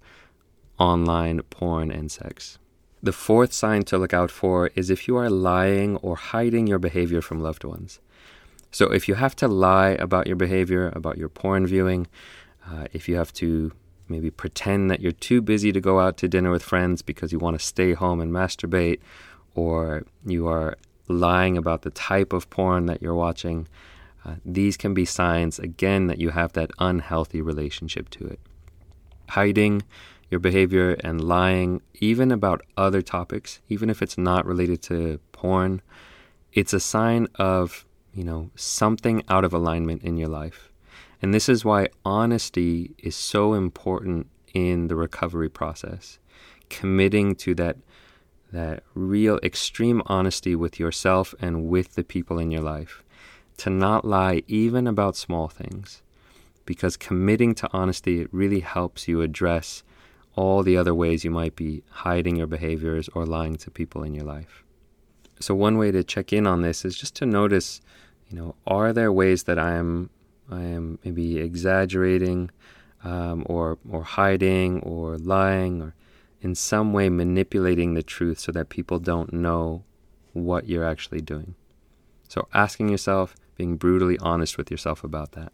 online 0.78 1.42
porn 1.50 1.90
and 1.90 2.12
sex. 2.12 2.60
The 3.02 3.12
fourth 3.12 3.54
sign 3.54 3.84
to 3.84 3.98
look 3.98 4.14
out 4.14 4.30
for 4.30 4.68
is 4.76 4.90
if 4.90 5.08
you 5.08 5.16
are 5.18 5.30
lying 5.30 5.98
or 5.98 6.16
hiding 6.16 6.68
your 6.68 6.80
behavior 6.80 7.22
from 7.22 7.42
loved 7.42 7.64
ones. 7.64 8.00
So 8.72 8.92
if 8.92 9.08
you 9.08 9.16
have 9.16 9.36
to 9.38 9.48
lie 9.48 9.92
about 9.92 10.28
your 10.28 10.36
behavior, 10.36 10.92
about 10.96 11.18
your 11.18 11.30
porn 11.30 11.66
viewing, 11.66 12.08
uh, 12.70 12.86
if 12.94 13.08
you 13.08 13.16
have 13.16 13.34
to 13.34 13.72
maybe 14.10 14.30
pretend 14.32 14.90
that 14.92 15.02
you're 15.02 15.12
too 15.12 15.42
busy 15.42 15.72
to 15.72 15.82
go 15.82 16.00
out 16.00 16.18
to 16.18 16.28
dinner 16.28 16.52
with 16.52 16.64
friends 16.64 17.02
because 17.02 17.32
you 17.32 17.40
want 17.40 17.60
to 17.60 17.66
stay 17.66 17.94
home 17.94 18.20
and 18.20 18.32
masturbate, 18.32 19.00
or 19.56 20.06
you 20.26 20.48
are 20.48 20.78
lying 21.08 21.58
about 21.58 21.82
the 21.82 21.90
type 21.92 22.34
of 22.34 22.50
porn 22.50 22.86
that 22.86 23.02
you're 23.02 23.16
watching. 23.16 23.68
Uh, 24.26 24.36
these 24.44 24.78
can 24.78 24.94
be 24.94 25.06
signs, 25.06 25.58
again, 25.60 26.08
that 26.08 26.20
you 26.20 26.30
have 26.30 26.54
that 26.54 26.72
unhealthy 26.80 27.42
relationship 27.42 28.10
to 28.10 28.26
it. 28.26 28.40
Hiding 29.30 29.84
your 30.30 30.40
behavior 30.40 30.98
and 31.04 31.24
lying, 31.24 31.82
even 31.96 32.32
about 32.32 32.62
other 32.76 33.02
topics, 33.02 33.62
even 33.70 33.90
if 33.90 34.02
it's 34.02 34.18
not 34.18 34.46
related 34.46 34.82
to 34.82 35.20
porn, 35.32 35.82
it's 36.52 36.74
a 36.74 36.80
sign 36.80 37.28
of, 37.36 37.86
you 38.14 38.24
know, 38.24 38.50
something 38.56 39.24
out 39.30 39.46
of 39.46 39.54
alignment 39.54 40.04
in 40.04 40.18
your 40.18 40.28
life. 40.28 40.67
And 41.22 41.34
this 41.34 41.50
is 41.50 41.66
why 41.66 41.88
honesty 42.06 42.96
is 43.00 43.16
so 43.16 43.54
important 43.54 44.28
in 44.54 44.88
the 44.88 44.96
recovery 44.96 45.50
process. 45.50 46.20
Committing 46.70 47.36
to 47.36 47.56
that 47.56 47.78
that 48.54 48.82
real 48.94 49.40
extreme 49.44 50.02
honesty 50.06 50.56
with 50.56 50.80
yourself 50.80 51.36
and 51.42 51.68
with 51.68 51.96
the 51.96 52.04
people 52.04 52.40
in 52.40 52.50
your 52.50 52.62
life. 52.62 53.04
To 53.58 53.70
not 53.70 54.06
lie 54.06 54.44
even 54.48 54.88
about 54.88 55.18
small 55.18 55.50
things. 55.50 56.02
Because 56.66 56.96
committing 56.96 57.56
to 57.56 57.70
honesty 57.74 58.22
it 58.22 58.30
really 58.32 58.62
helps 58.62 59.08
you 59.08 59.22
address 59.22 59.84
all 60.36 60.64
the 60.64 60.78
other 60.78 60.94
ways 60.94 61.26
you 61.26 61.32
might 61.32 61.56
be 61.56 61.84
hiding 61.90 62.36
your 62.36 62.48
behaviors 62.48 63.10
or 63.10 63.26
lying 63.26 63.56
to 63.56 63.72
people 63.72 64.04
in 64.04 64.14
your 64.14 64.26
life. 64.26 64.64
So 65.40 65.56
one 65.56 65.78
way 65.78 65.92
to 65.92 66.04
check 66.04 66.32
in 66.32 66.48
on 66.48 66.62
this 66.62 66.86
is 66.86 66.96
just 66.96 67.16
to 67.16 67.26
notice, 67.26 67.82
you 68.30 68.38
know, 68.38 68.56
are 68.66 68.94
there 68.94 69.12
ways 69.12 69.44
that 69.44 69.60
I 69.60 69.74
am 69.74 70.10
I 70.50 70.62
am 70.62 71.00
maybe 71.04 71.38
exaggerating 71.38 72.52
um, 73.04 73.44
or 73.48 73.78
or 73.90 74.04
hiding 74.04 74.80
or 74.82 75.18
lying 75.18 75.82
or 75.82 75.96
in 76.42 76.56
some 76.56 76.94
way 76.94 77.10
manipulating 77.10 77.94
the 77.94 78.04
truth 78.04 78.40
so 78.40 78.52
that 78.52 78.70
people 78.70 79.00
don't 79.00 79.34
know 79.34 79.84
what 80.34 80.68
you're 80.68 80.86
actually 80.86 81.22
doing. 81.22 81.56
So 82.30 82.48
asking 82.54 82.90
yourself, 82.90 83.36
being 83.56 83.78
brutally 83.78 84.18
honest 84.20 84.58
with 84.58 84.70
yourself 84.70 85.04
about 85.04 85.32
that. 85.32 85.52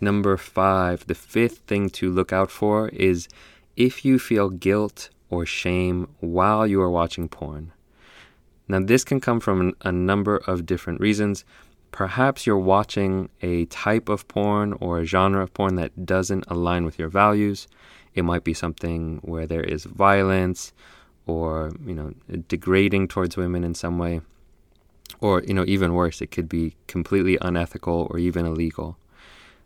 Number 0.00 0.36
five, 0.36 1.06
the 1.06 1.14
fifth 1.14 1.58
thing 1.66 1.88
to 1.90 2.10
look 2.10 2.32
out 2.32 2.50
for 2.50 2.88
is 2.90 3.28
if 3.76 4.04
you 4.04 4.18
feel 4.18 4.50
guilt 4.50 5.10
or 5.30 5.44
shame 5.46 6.08
while 6.20 6.66
you 6.66 6.80
are 6.80 6.90
watching 6.90 7.28
porn. 7.28 7.72
Now, 8.68 8.80
this 8.80 9.04
can 9.04 9.20
come 9.20 9.40
from 9.40 9.74
a 9.82 9.92
number 9.92 10.36
of 10.36 10.66
different 10.66 11.00
reasons. 11.00 11.44
Perhaps 11.94 12.44
you're 12.44 12.58
watching 12.58 13.28
a 13.40 13.66
type 13.66 14.08
of 14.08 14.26
porn 14.26 14.72
or 14.80 14.98
a 14.98 15.04
genre 15.04 15.44
of 15.44 15.54
porn 15.54 15.76
that 15.76 16.04
doesn't 16.04 16.44
align 16.48 16.84
with 16.84 16.98
your 16.98 17.08
values. 17.08 17.68
It 18.16 18.24
might 18.24 18.42
be 18.42 18.52
something 18.52 19.20
where 19.22 19.46
there 19.46 19.62
is 19.62 19.84
violence 19.84 20.72
or, 21.28 21.70
you 21.86 21.94
know, 21.94 22.12
degrading 22.48 23.06
towards 23.06 23.36
women 23.36 23.62
in 23.62 23.76
some 23.76 23.96
way. 23.96 24.22
Or, 25.20 25.44
you 25.44 25.54
know, 25.54 25.64
even 25.68 25.94
worse, 25.94 26.20
it 26.20 26.32
could 26.32 26.48
be 26.48 26.74
completely 26.88 27.38
unethical 27.40 28.08
or 28.10 28.18
even 28.18 28.44
illegal. 28.44 28.96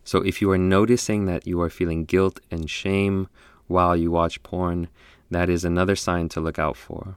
So 0.04 0.18
if 0.18 0.42
you 0.42 0.50
are 0.50 0.58
noticing 0.58 1.24
that 1.24 1.46
you 1.46 1.58
are 1.62 1.70
feeling 1.70 2.04
guilt 2.04 2.40
and 2.50 2.68
shame 2.68 3.28
while 3.68 3.96
you 3.96 4.10
watch 4.10 4.42
porn, 4.42 4.88
that 5.30 5.48
is 5.48 5.64
another 5.64 5.96
sign 5.96 6.28
to 6.28 6.42
look 6.42 6.58
out 6.58 6.76
for. 6.76 7.16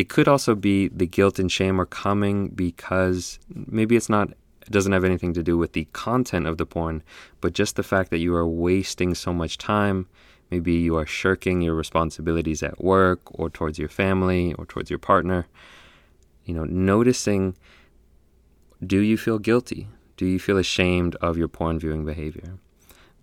It 0.00 0.08
could 0.08 0.28
also 0.28 0.54
be 0.54 0.88
the 0.88 1.06
guilt 1.06 1.38
and 1.38 1.52
shame 1.52 1.78
are 1.78 1.84
coming 1.84 2.48
because 2.48 3.38
maybe 3.50 3.96
it's 3.96 4.08
not 4.08 4.30
it 4.30 4.70
doesn't 4.70 4.92
have 4.92 5.04
anything 5.04 5.34
to 5.34 5.42
do 5.42 5.58
with 5.58 5.74
the 5.74 5.88
content 5.92 6.46
of 6.46 6.56
the 6.56 6.64
porn, 6.64 7.02
but 7.42 7.52
just 7.52 7.76
the 7.76 7.82
fact 7.82 8.08
that 8.08 8.16
you 8.16 8.34
are 8.34 8.48
wasting 8.48 9.14
so 9.14 9.34
much 9.34 9.58
time. 9.58 10.06
Maybe 10.50 10.72
you 10.72 10.96
are 10.96 11.04
shirking 11.04 11.60
your 11.60 11.74
responsibilities 11.74 12.62
at 12.62 12.82
work 12.82 13.20
or 13.26 13.50
towards 13.50 13.78
your 13.78 13.90
family 13.90 14.54
or 14.54 14.64
towards 14.64 14.88
your 14.88 14.98
partner. 14.98 15.48
You 16.46 16.54
know, 16.54 16.64
noticing 16.64 17.54
do 18.82 19.00
you 19.00 19.18
feel 19.18 19.38
guilty? 19.38 19.86
Do 20.16 20.24
you 20.24 20.38
feel 20.38 20.56
ashamed 20.56 21.14
of 21.16 21.36
your 21.36 21.48
porn 21.48 21.78
viewing 21.78 22.06
behavior? 22.06 22.54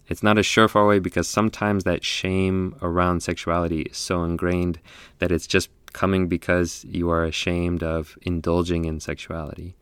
It's 0.07 0.23
not 0.23 0.37
a 0.37 0.41
surefire 0.41 0.87
way 0.87 0.99
because 0.99 1.27
sometimes 1.27 1.83
that 1.83 2.03
shame 2.03 2.75
around 2.81 3.21
sexuality 3.21 3.81
is 3.81 3.97
so 3.97 4.23
ingrained 4.23 4.79
that 5.19 5.31
it's 5.31 5.47
just 5.47 5.69
coming 5.93 6.27
because 6.27 6.85
you 6.87 7.09
are 7.09 7.25
ashamed 7.25 7.83
of 7.83 8.17
indulging 8.21 8.85
in 8.85 8.99
sexuality. 8.99 9.75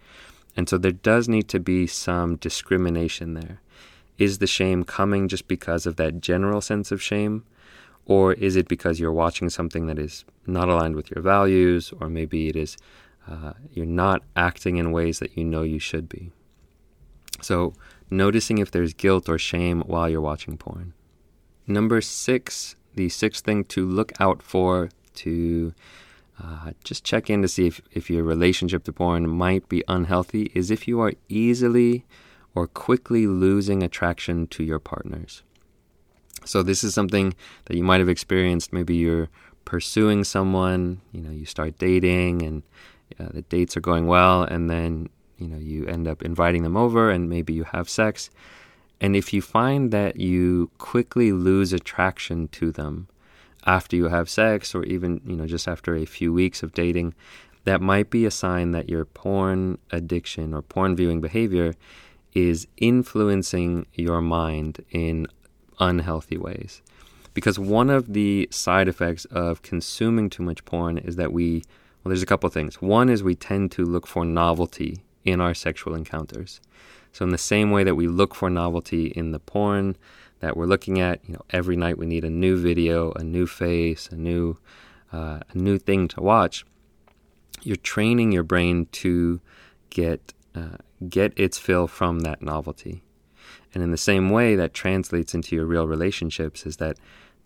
And 0.57 0.69
so 0.69 0.77
there 0.77 0.91
does 0.91 1.27
need 1.27 1.47
to 1.49 1.59
be 1.59 1.85
some 1.87 2.37
discrimination 2.37 3.33
there. 3.33 3.61
Is 4.17 4.37
the 4.37 4.47
shame 4.47 4.83
coming 4.83 5.27
just 5.27 5.47
because 5.47 5.85
of 5.85 5.97
that 5.97 6.21
general 6.21 6.61
sense 6.61 6.91
of 6.91 7.01
shame? 7.01 7.43
Or 8.05 8.33
is 8.33 8.55
it 8.55 8.67
because 8.67 8.99
you're 8.99 9.11
watching 9.11 9.49
something 9.49 9.87
that 9.87 9.99
is 9.99 10.25
not 10.45 10.69
aligned 10.69 10.95
with 10.95 11.11
your 11.11 11.21
values, 11.21 11.91
or 11.99 12.07
maybe 12.07 12.47
it 12.47 12.55
is 12.55 12.77
uh, 13.27 13.53
you're 13.73 13.85
not 13.85 14.21
acting 14.35 14.77
in 14.77 14.91
ways 14.91 15.19
that 15.19 15.35
you 15.35 15.43
know 15.43 15.63
you 15.63 15.79
should 15.79 16.07
be? 16.07 16.31
So, 17.41 17.73
noticing 18.09 18.57
if 18.57 18.71
there's 18.71 18.93
guilt 18.93 19.27
or 19.29 19.37
shame 19.37 19.81
while 19.81 20.09
you're 20.09 20.21
watching 20.21 20.57
porn. 20.57 20.93
Number 21.67 22.01
six, 22.01 22.75
the 22.93 23.09
sixth 23.09 23.43
thing 23.43 23.63
to 23.65 23.85
look 23.85 24.11
out 24.19 24.41
for 24.41 24.89
to 25.15 25.73
uh, 26.41 26.71
just 26.83 27.03
check 27.03 27.29
in 27.29 27.41
to 27.41 27.47
see 27.47 27.67
if, 27.67 27.81
if 27.91 28.09
your 28.09 28.23
relationship 28.23 28.83
to 28.83 28.93
porn 28.93 29.29
might 29.29 29.67
be 29.69 29.83
unhealthy 29.87 30.51
is 30.53 30.69
if 30.69 30.87
you 30.87 30.99
are 31.01 31.13
easily 31.29 32.05
or 32.53 32.67
quickly 32.67 33.27
losing 33.27 33.83
attraction 33.83 34.47
to 34.47 34.63
your 34.63 34.79
partners. 34.79 35.43
So 36.45 36.61
this 36.61 36.83
is 36.83 36.93
something 36.93 37.33
that 37.65 37.75
you 37.75 37.83
might 37.83 37.99
have 37.99 38.09
experienced. 38.09 38.71
Maybe 38.71 38.95
you're 38.95 39.29
pursuing 39.65 40.23
someone, 40.23 41.01
you 41.11 41.21
know, 41.21 41.31
you 41.31 41.45
start 41.45 41.77
dating 41.77 42.43
and 42.43 42.63
uh, 43.19 43.29
the 43.33 43.41
dates 43.43 43.75
are 43.75 43.81
going 43.81 44.07
well, 44.07 44.43
and 44.43 44.69
then 44.69 45.09
you 45.37 45.47
know 45.47 45.57
you 45.57 45.85
end 45.85 46.07
up 46.07 46.21
inviting 46.21 46.63
them 46.63 46.77
over 46.77 47.09
and 47.09 47.29
maybe 47.29 47.53
you 47.53 47.63
have 47.65 47.89
sex. 47.89 48.29
And 49.01 49.15
if 49.15 49.33
you 49.33 49.41
find 49.41 49.91
that 49.91 50.17
you 50.17 50.71
quickly 50.77 51.31
lose 51.31 51.73
attraction 51.73 52.47
to 52.49 52.71
them 52.71 53.07
after 53.65 53.95
you 53.95 54.05
have 54.05 54.29
sex 54.29 54.73
or 54.73 54.83
even 54.83 55.21
you 55.25 55.35
know 55.35 55.47
just 55.47 55.67
after 55.67 55.95
a 55.95 56.05
few 56.05 56.31
weeks 56.31 56.63
of 56.63 56.73
dating 56.73 57.13
that 57.65 57.81
might 57.81 58.09
be 58.09 58.25
a 58.25 58.31
sign 58.31 58.71
that 58.71 58.89
your 58.89 59.05
porn 59.05 59.77
addiction 59.91 60.53
or 60.53 60.61
porn 60.61 60.95
viewing 60.95 61.19
behavior 61.19 61.73
is 62.33 62.67
influencing 62.77 63.87
your 63.93 64.21
mind 64.21 64.83
in 64.91 65.27
unhealthy 65.79 66.37
ways. 66.37 66.81
Because 67.33 67.57
one 67.57 67.89
of 67.89 68.13
the 68.13 68.47
side 68.51 68.87
effects 68.87 69.25
of 69.25 69.61
consuming 69.61 70.29
too 70.29 70.43
much 70.43 70.63
porn 70.63 70.97
is 70.97 71.15
that 71.17 71.33
we 71.33 71.63
well 72.03 72.09
there's 72.09 72.23
a 72.23 72.27
couple 72.27 72.49
things. 72.49 72.81
One 72.81 73.09
is 73.09 73.23
we 73.23 73.35
tend 73.35 73.71
to 73.73 73.83
look 73.83 74.05
for 74.05 74.23
novelty 74.23 75.01
in 75.25 75.41
our 75.41 75.53
sexual 75.53 75.95
encounters. 75.95 76.61
So 77.11 77.25
in 77.25 77.31
the 77.31 77.37
same 77.37 77.71
way 77.71 77.83
that 77.83 77.95
we 77.95 78.07
look 78.07 78.35
for 78.35 78.49
novelty 78.49 79.07
in 79.07 79.31
the 79.31 79.39
porn 79.39 79.97
that 80.39 80.55
we're 80.55 80.65
looking 80.65 80.99
at, 80.99 81.19
you 81.27 81.33
know, 81.33 81.41
every 81.49 81.75
night 81.75 81.97
we 81.97 82.05
need 82.05 82.23
a 82.23 82.29
new 82.29 82.57
video, 82.57 83.11
a 83.13 83.23
new 83.23 83.47
face, 83.47 84.07
a 84.09 84.15
new 84.15 84.57
uh, 85.11 85.39
a 85.49 85.57
new 85.57 85.77
thing 85.77 86.07
to 86.09 86.21
watch. 86.21 86.65
You're 87.61 87.77
training 87.77 88.31
your 88.31 88.43
brain 88.43 88.87
to 89.03 89.39
get 89.89 90.33
uh, 90.53 90.77
get 91.09 91.33
its 91.37 91.57
fill 91.57 91.87
from 91.87 92.19
that 92.19 92.41
novelty. 92.41 93.01
And 93.73 93.83
in 93.83 93.91
the 93.91 93.97
same 93.97 94.29
way, 94.29 94.55
that 94.55 94.73
translates 94.73 95.33
into 95.33 95.55
your 95.55 95.65
real 95.65 95.87
relationships 95.87 96.65
is 96.65 96.77
that 96.77 96.97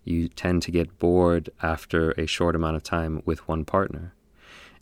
you 0.04 0.28
tend 0.28 0.62
to 0.62 0.70
get 0.70 0.98
bored 0.98 1.50
after 1.62 2.12
a 2.12 2.26
short 2.26 2.54
amount 2.54 2.76
of 2.76 2.82
time 2.82 3.22
with 3.24 3.46
one 3.48 3.64
partner. 3.64 4.14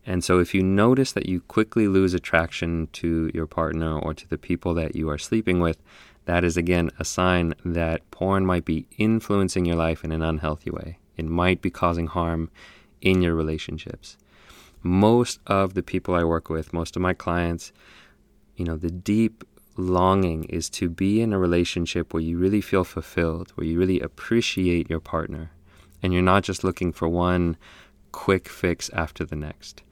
And 0.06 0.24
so, 0.24 0.38
if 0.38 0.54
you 0.54 0.62
notice 0.62 1.12
that 1.12 1.28
you 1.28 1.40
quickly 1.42 1.86
lose 1.86 2.14
attraction 2.14 2.88
to 2.94 3.30
your 3.34 3.46
partner 3.46 3.98
or 3.98 4.14
to 4.14 4.28
the 4.28 4.38
people 4.38 4.72
that 4.74 4.96
you 4.96 5.10
are 5.10 5.18
sleeping 5.18 5.60
with, 5.60 5.82
that 6.24 6.44
is 6.44 6.56
again 6.56 6.90
a 6.98 7.04
sign 7.04 7.54
that 7.64 8.10
porn 8.10 8.46
might 8.46 8.64
be 8.64 8.86
influencing 8.96 9.64
your 9.64 9.76
life 9.76 10.04
in 10.04 10.12
an 10.12 10.22
unhealthy 10.22 10.70
way. 10.70 10.98
It 11.16 11.24
might 11.24 11.60
be 11.60 11.70
causing 11.70 12.06
harm 12.06 12.50
in 13.00 13.22
your 13.22 13.34
relationships. 13.34 14.16
Most 14.82 15.40
of 15.46 15.74
the 15.74 15.82
people 15.82 16.14
I 16.14 16.24
work 16.24 16.48
with, 16.48 16.72
most 16.72 16.96
of 16.96 17.02
my 17.02 17.12
clients, 17.12 17.72
you 18.56 18.64
know, 18.64 18.76
the 18.76 18.90
deep 18.90 19.44
longing 19.76 20.44
is 20.44 20.68
to 20.70 20.88
be 20.88 21.20
in 21.20 21.32
a 21.32 21.38
relationship 21.38 22.12
where 22.12 22.22
you 22.22 22.36
really 22.38 22.60
feel 22.60 22.84
fulfilled, 22.84 23.52
where 23.54 23.66
you 23.66 23.78
really 23.78 24.00
appreciate 24.00 24.90
your 24.90 25.00
partner, 25.00 25.50
and 26.02 26.12
you're 26.12 26.22
not 26.22 26.42
just 26.42 26.64
looking 26.64 26.92
for 26.92 27.08
one 27.08 27.56
quick 28.12 28.48
fix 28.48 28.90
after 28.90 29.24
the 29.24 29.36
next. 29.36 29.82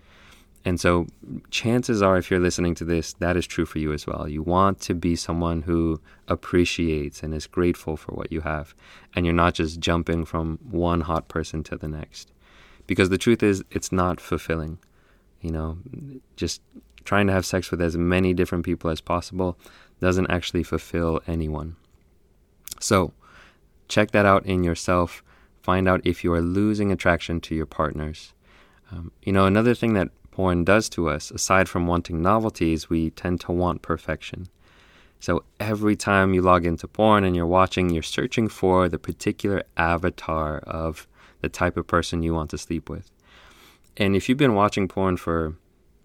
And 0.66 0.80
so, 0.80 1.06
chances 1.50 2.02
are, 2.02 2.18
if 2.18 2.28
you're 2.28 2.40
listening 2.40 2.74
to 2.74 2.84
this, 2.84 3.12
that 3.20 3.36
is 3.36 3.46
true 3.46 3.66
for 3.66 3.78
you 3.78 3.92
as 3.92 4.04
well. 4.04 4.28
You 4.28 4.42
want 4.42 4.80
to 4.80 4.94
be 4.94 5.14
someone 5.14 5.62
who 5.62 6.00
appreciates 6.26 7.22
and 7.22 7.32
is 7.32 7.46
grateful 7.46 7.96
for 7.96 8.16
what 8.16 8.32
you 8.32 8.40
have. 8.40 8.74
And 9.14 9.24
you're 9.24 9.32
not 9.32 9.54
just 9.54 9.78
jumping 9.78 10.24
from 10.24 10.58
one 10.68 11.02
hot 11.02 11.28
person 11.28 11.62
to 11.64 11.76
the 11.76 11.86
next. 11.86 12.32
Because 12.88 13.10
the 13.10 13.16
truth 13.16 13.44
is, 13.44 13.62
it's 13.70 13.92
not 13.92 14.20
fulfilling. 14.20 14.80
You 15.40 15.52
know, 15.52 15.78
just 16.34 16.62
trying 17.04 17.28
to 17.28 17.32
have 17.32 17.46
sex 17.46 17.70
with 17.70 17.80
as 17.80 17.96
many 17.96 18.34
different 18.34 18.64
people 18.64 18.90
as 18.90 19.00
possible 19.00 19.56
doesn't 20.00 20.28
actually 20.32 20.64
fulfill 20.64 21.20
anyone. 21.28 21.76
So, 22.80 23.12
check 23.86 24.10
that 24.10 24.26
out 24.26 24.44
in 24.44 24.64
yourself. 24.64 25.22
Find 25.62 25.86
out 25.86 26.00
if 26.04 26.24
you 26.24 26.32
are 26.32 26.42
losing 26.42 26.90
attraction 26.90 27.40
to 27.42 27.54
your 27.54 27.66
partners. 27.66 28.32
Um, 28.90 29.12
you 29.22 29.32
know, 29.32 29.46
another 29.46 29.74
thing 29.74 29.94
that 29.94 30.10
porn 30.36 30.64
does 30.64 30.90
to 30.90 31.08
us, 31.08 31.30
aside 31.30 31.66
from 31.66 31.86
wanting 31.86 32.20
novelties, 32.20 32.90
we 32.90 33.08
tend 33.08 33.40
to 33.40 33.50
want 33.50 33.80
perfection. 33.80 34.48
So 35.18 35.44
every 35.58 35.96
time 35.96 36.34
you 36.34 36.42
log 36.42 36.66
into 36.66 36.86
porn 36.86 37.24
and 37.24 37.34
you're 37.34 37.46
watching, 37.46 37.88
you're 37.88 38.02
searching 38.02 38.50
for 38.50 38.86
the 38.86 38.98
particular 38.98 39.62
avatar 39.78 40.58
of 40.58 41.08
the 41.40 41.48
type 41.48 41.78
of 41.78 41.86
person 41.86 42.22
you 42.22 42.34
want 42.34 42.50
to 42.50 42.58
sleep 42.58 42.90
with. 42.90 43.10
And 43.96 44.14
if 44.14 44.28
you've 44.28 44.36
been 44.36 44.54
watching 44.54 44.88
porn 44.88 45.16
for 45.16 45.54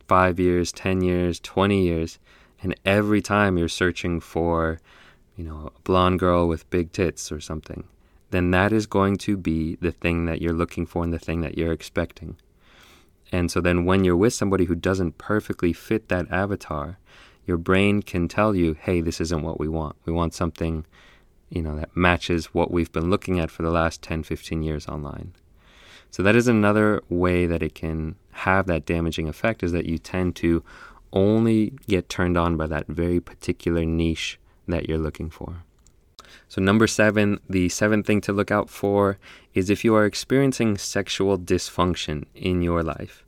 five 0.07 0.39
years, 0.39 0.71
10 0.71 1.01
years, 1.01 1.37
20 1.41 1.83
years, 1.83 2.17
and 2.63 2.73
every 2.85 3.21
time 3.21 3.57
you're 3.57 3.67
searching 3.67 4.21
for, 4.21 4.79
you 5.35 5.43
know, 5.43 5.73
a 5.75 5.79
blonde 5.81 6.19
girl 6.19 6.47
with 6.47 6.69
big 6.69 6.93
tits 6.93 7.33
or 7.33 7.41
something, 7.41 7.83
then 8.29 8.51
that 8.51 8.71
is 8.71 8.85
going 8.85 9.17
to 9.17 9.35
be 9.35 9.75
the 9.81 9.91
thing 9.91 10.23
that 10.27 10.41
you're 10.41 10.53
looking 10.53 10.85
for 10.85 11.03
and 11.03 11.11
the 11.11 11.19
thing 11.19 11.41
that 11.41 11.57
you're 11.57 11.73
expecting. 11.73 12.37
And 13.31 13.49
so 13.49 13.61
then 13.61 13.85
when 13.85 14.03
you're 14.03 14.17
with 14.17 14.33
somebody 14.33 14.65
who 14.65 14.75
doesn't 14.75 15.17
perfectly 15.17 15.73
fit 15.73 16.09
that 16.09 16.29
avatar, 16.31 16.97
your 17.45 17.57
brain 17.57 18.01
can 18.01 18.27
tell 18.27 18.55
you, 18.55 18.73
hey, 18.73 19.01
this 19.01 19.21
isn't 19.21 19.41
what 19.41 19.59
we 19.59 19.67
want. 19.67 19.95
We 20.05 20.13
want 20.13 20.33
something, 20.33 20.85
you 21.49 21.61
know, 21.61 21.75
that 21.75 21.95
matches 21.95 22.47
what 22.47 22.71
we've 22.71 22.91
been 22.91 23.09
looking 23.09 23.39
at 23.39 23.49
for 23.49 23.63
the 23.63 23.71
last 23.71 24.01
10, 24.01 24.23
15 24.23 24.61
years 24.61 24.87
online. 24.87 25.33
So 26.11 26.21
that 26.23 26.35
is 26.35 26.47
another 26.47 27.01
way 27.09 27.45
that 27.45 27.63
it 27.63 27.73
can 27.73 28.15
have 28.31 28.67
that 28.67 28.85
damaging 28.85 29.29
effect 29.29 29.63
is 29.63 29.71
that 29.71 29.85
you 29.85 29.97
tend 29.97 30.35
to 30.37 30.63
only 31.13 31.73
get 31.87 32.09
turned 32.09 32.37
on 32.37 32.57
by 32.57 32.67
that 32.67 32.87
very 32.87 33.19
particular 33.19 33.85
niche 33.85 34.39
that 34.67 34.87
you're 34.87 34.97
looking 34.97 35.29
for. 35.29 35.63
So, 36.47 36.61
number 36.61 36.87
seven, 36.87 37.39
the 37.49 37.69
seventh 37.69 38.05
thing 38.05 38.21
to 38.21 38.33
look 38.33 38.51
out 38.51 38.69
for 38.69 39.17
is 39.53 39.69
if 39.69 39.83
you 39.83 39.95
are 39.95 40.05
experiencing 40.05 40.77
sexual 40.77 41.37
dysfunction 41.37 42.25
in 42.35 42.61
your 42.61 42.83
life. 42.83 43.23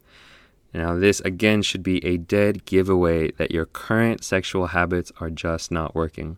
Now, 0.74 0.96
this 0.96 1.20
again 1.22 1.62
should 1.62 1.84
be 1.84 2.04
a 2.04 2.18
dead 2.18 2.66
giveaway 2.66 3.32
that 3.34 3.52
your 3.52 3.66
current 3.66 4.24
sexual 4.24 4.68
habits 4.68 5.12
are 5.20 5.30
just 5.30 5.72
not 5.72 5.94
working. 5.94 6.38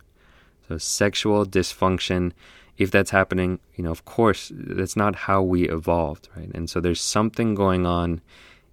So, 0.67 0.77
sexual 0.77 1.45
dysfunction, 1.45 2.33
if 2.77 2.91
that's 2.91 3.11
happening, 3.11 3.59
you 3.75 3.83
know, 3.83 3.91
of 3.91 4.03
course, 4.05 4.51
that's 4.53 4.97
not 4.97 5.15
how 5.15 5.41
we 5.41 5.69
evolved, 5.69 6.27
right? 6.35 6.51
And 6.53 6.69
so, 6.69 6.79
there's 6.79 7.01
something 7.01 7.55
going 7.55 7.85
on 7.85 8.21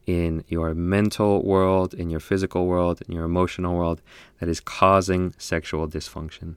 in 0.06 0.44
your 0.48 0.74
mental 0.74 1.42
world, 1.44 1.94
in 1.94 2.10
your 2.10 2.20
physical 2.20 2.66
world, 2.66 3.02
in 3.06 3.14
your 3.14 3.24
emotional 3.24 3.76
world 3.76 4.00
that 4.40 4.48
is 4.48 4.60
causing 4.60 5.34
sexual 5.38 5.86
dysfunction. 5.88 6.56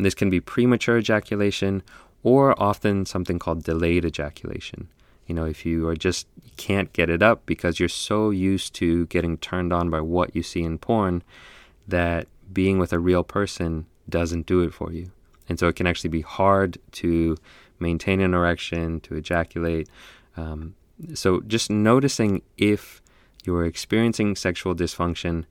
And 0.00 0.06
this 0.06 0.14
can 0.14 0.30
be 0.30 0.40
premature 0.40 0.96
ejaculation 0.96 1.82
or 2.22 2.58
often 2.58 3.04
something 3.04 3.38
called 3.38 3.64
delayed 3.64 4.06
ejaculation. 4.06 4.88
You 5.26 5.34
know, 5.34 5.44
if 5.44 5.66
you 5.66 5.86
are 5.88 5.94
just 5.94 6.26
you 6.42 6.52
can't 6.56 6.90
get 6.94 7.10
it 7.10 7.22
up 7.22 7.44
because 7.44 7.78
you're 7.78 7.90
so 7.90 8.30
used 8.30 8.72
to 8.76 9.04
getting 9.08 9.36
turned 9.36 9.74
on 9.74 9.90
by 9.90 10.00
what 10.00 10.34
you 10.34 10.42
see 10.42 10.62
in 10.62 10.78
porn 10.78 11.22
that 11.86 12.28
being 12.50 12.78
with 12.78 12.94
a 12.94 12.98
real 12.98 13.22
person 13.22 13.84
doesn't 14.08 14.46
do 14.46 14.62
it 14.62 14.72
for 14.72 14.90
you. 14.90 15.10
And 15.50 15.58
so 15.58 15.68
it 15.68 15.76
can 15.76 15.86
actually 15.86 16.08
be 16.08 16.22
hard 16.22 16.78
to 16.92 17.36
maintain 17.78 18.22
an 18.22 18.32
erection, 18.32 19.00
to 19.00 19.16
ejaculate. 19.16 19.86
Um, 20.34 20.76
so 21.12 21.42
just 21.42 21.68
noticing 21.68 22.40
if 22.56 23.02
you're 23.44 23.66
experiencing 23.66 24.34
sexual 24.34 24.74
dysfunction, 24.74 25.44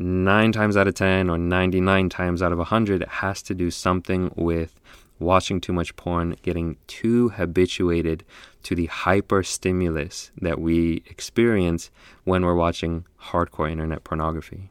nine 0.00 0.50
times 0.50 0.76
out 0.76 0.88
of 0.88 0.94
10 0.94 1.28
or 1.28 1.38
99 1.38 2.08
times 2.08 2.42
out 2.42 2.52
of 2.52 2.58
100, 2.58 3.02
it 3.02 3.08
has 3.08 3.42
to 3.42 3.54
do 3.54 3.70
something 3.70 4.32
with 4.34 4.80
watching 5.18 5.60
too 5.60 5.72
much 5.72 5.94
porn, 5.96 6.34
getting 6.42 6.76
too 6.86 7.28
habituated 7.28 8.24
to 8.62 8.74
the 8.74 8.86
hyper 8.86 9.42
stimulus 9.42 10.30
that 10.40 10.58
we 10.58 11.02
experience 11.06 11.90
when 12.24 12.44
we're 12.44 12.54
watching 12.54 13.04
hardcore 13.24 13.70
internet 13.70 14.02
pornography. 14.02 14.70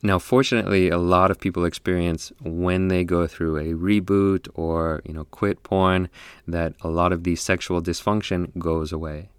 Now, 0.00 0.20
fortunately, 0.20 0.90
a 0.90 0.98
lot 0.98 1.32
of 1.32 1.40
people 1.40 1.64
experience 1.64 2.30
when 2.40 2.86
they 2.86 3.02
go 3.02 3.26
through 3.26 3.56
a 3.56 3.74
reboot 3.74 4.48
or, 4.54 5.02
you 5.04 5.12
know, 5.12 5.24
quit 5.24 5.64
porn 5.64 6.08
that 6.46 6.74
a 6.82 6.88
lot 6.88 7.12
of 7.12 7.24
the 7.24 7.34
sexual 7.34 7.82
dysfunction 7.82 8.56
goes 8.58 8.92
away. 8.92 9.30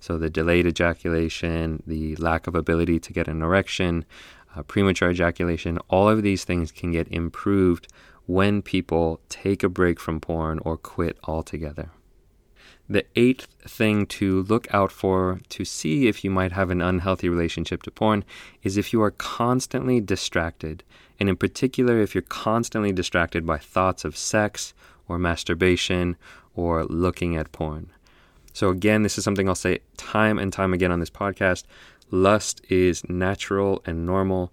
So 0.00 0.16
the 0.16 0.30
delayed 0.30 0.66
ejaculation, 0.66 1.82
the 1.86 2.16
lack 2.16 2.46
of 2.46 2.54
ability 2.54 3.00
to 3.00 3.12
get 3.12 3.28
an 3.28 3.42
erection, 3.42 4.04
uh, 4.56 4.62
premature 4.62 5.10
ejaculation, 5.10 5.78
all 5.88 6.08
of 6.08 6.22
these 6.22 6.44
things 6.44 6.72
can 6.72 6.92
get 6.92 7.06
improved 7.08 7.88
when 8.26 8.62
people 8.62 9.20
take 9.28 9.62
a 9.62 9.68
break 9.68 10.00
from 10.00 10.20
porn 10.20 10.58
or 10.60 10.76
quit 10.76 11.16
altogether. 11.24 11.90
The 12.88 13.04
eighth 13.16 13.46
thing 13.66 14.06
to 14.06 14.44
look 14.44 14.72
out 14.72 14.92
for 14.92 15.40
to 15.48 15.64
see 15.64 16.06
if 16.06 16.24
you 16.24 16.30
might 16.30 16.52
have 16.52 16.70
an 16.70 16.80
unhealthy 16.80 17.28
relationship 17.28 17.82
to 17.82 17.90
porn 17.90 18.24
is 18.62 18.76
if 18.76 18.92
you 18.92 19.02
are 19.02 19.10
constantly 19.10 20.00
distracted, 20.00 20.84
and 21.18 21.28
in 21.28 21.36
particular, 21.36 22.00
if 22.00 22.14
you're 22.14 22.22
constantly 22.22 22.92
distracted 22.92 23.44
by 23.44 23.58
thoughts 23.58 24.04
of 24.04 24.16
sex 24.16 24.72
or 25.08 25.18
masturbation 25.18 26.16
or 26.54 26.84
looking 26.84 27.36
at 27.36 27.52
porn. 27.52 27.90
So, 28.52 28.70
again, 28.70 29.02
this 29.02 29.18
is 29.18 29.24
something 29.24 29.48
I'll 29.48 29.54
say 29.54 29.80
time 29.96 30.38
and 30.38 30.52
time 30.52 30.72
again 30.72 30.90
on 30.90 31.00
this 31.00 31.10
podcast. 31.10 31.64
Lust 32.10 32.60
is 32.68 33.08
natural 33.08 33.82
and 33.84 34.06
normal 34.06 34.52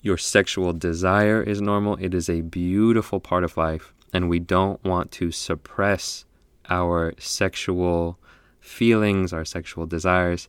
your 0.00 0.16
sexual 0.16 0.72
desire 0.72 1.42
is 1.42 1.60
normal. 1.60 1.96
It 2.00 2.14
is 2.14 2.28
a 2.28 2.42
beautiful 2.42 3.20
part 3.20 3.44
of 3.44 3.56
life, 3.56 3.92
and 4.12 4.28
we 4.28 4.38
don't 4.38 4.82
want 4.84 5.10
to 5.12 5.30
suppress 5.30 6.24
our 6.70 7.14
sexual 7.18 8.18
feelings, 8.60 9.32
our 9.32 9.44
sexual 9.44 9.86
desires. 9.86 10.48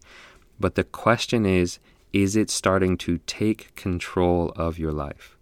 But 0.59 0.75
the 0.75 0.83
question 0.83 1.45
is 1.45 1.79
is 2.11 2.35
it 2.35 2.49
starting 2.49 2.97
to 2.97 3.19
take 3.27 3.75
control 3.75 4.51
of 4.55 4.79
your 4.79 4.91
life? 4.91 5.37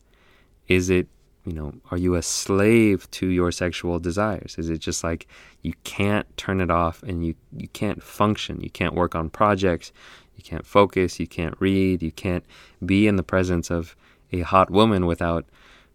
Is 0.67 0.89
it, 0.89 1.08
you 1.46 1.54
know, 1.54 1.74
are 1.91 1.98
you 1.98 2.15
a 2.15 2.22
slave 2.22 3.10
to 3.12 3.28
your 3.28 3.54
sexual 3.54 4.00
desires? 4.00 4.56
Is 4.58 4.70
it 4.70 4.80
just 4.80 5.02
like 5.02 5.28
you 5.62 5.74
can't 5.86 6.28
turn 6.36 6.60
it 6.60 6.70
off 6.70 7.04
and 7.04 7.26
you, 7.26 7.36
you 7.56 7.70
can't 7.70 8.04
function? 8.04 8.60
You 8.60 8.70
can't 8.70 8.96
work 8.96 9.15
on 9.15 9.30
projects, 9.30 9.93
you 10.38 10.43
can't 10.43 10.65
focus, 10.65 11.19
you 11.19 11.28
can't 11.28 11.56
read, 11.60 12.02
you 12.02 12.12
can't 12.12 12.45
be 12.86 13.08
in 13.08 13.15
the 13.17 13.23
presence 13.23 13.69
of 13.69 13.95
a 14.32 14.41
hot 14.41 14.69
woman 14.69 15.06
without 15.06 15.45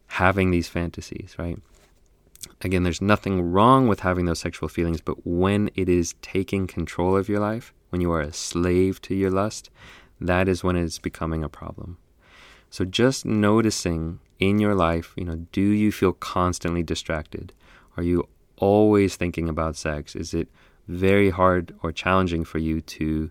having 0.07 0.50
these 0.50 0.68
fantasies, 0.68 1.35
right? 1.38 1.59
Again, 2.61 2.83
there's 2.83 3.00
nothing 3.00 3.52
wrong 3.52 3.88
with 3.88 4.00
having 4.00 4.26
those 4.26 4.40
sexual 4.40 4.68
feelings, 4.68 5.00
but 5.00 5.26
when 5.26 5.70
it 5.74 5.88
is 5.88 6.14
taking 6.22 6.66
control 6.66 7.16
of 7.16 7.28
your 7.28 7.40
life, 7.40 7.72
when 7.90 8.00
you 8.00 8.11
are 8.12 8.20
a 8.20 8.33
slave 8.33 9.00
to 9.02 9.14
your 9.14 9.31
lust, 9.31 9.70
that 10.20 10.48
is 10.48 10.64
when 10.64 10.76
it's 10.76 10.98
becoming 10.98 11.42
a 11.42 11.48
problem. 11.48 11.98
So 12.70 12.85
just 12.85 13.24
noticing 13.26 14.20
in 14.38 14.59
your 14.59 14.74
life, 14.74 15.12
you 15.16 15.24
know, 15.24 15.46
do 15.52 15.61
you 15.61 15.92
feel 15.92 16.12
constantly 16.12 16.83
distracted? 16.83 17.52
Are 17.96 18.02
you 18.02 18.28
always 18.57 19.16
thinking 19.16 19.48
about 19.48 19.76
sex? 19.76 20.16
Is 20.16 20.33
it 20.35 20.48
very 20.88 21.31
hard 21.31 21.74
or 21.83 21.92
challenging 21.92 22.44
for 22.44 22.59
you 22.59 22.81
to 22.81 23.31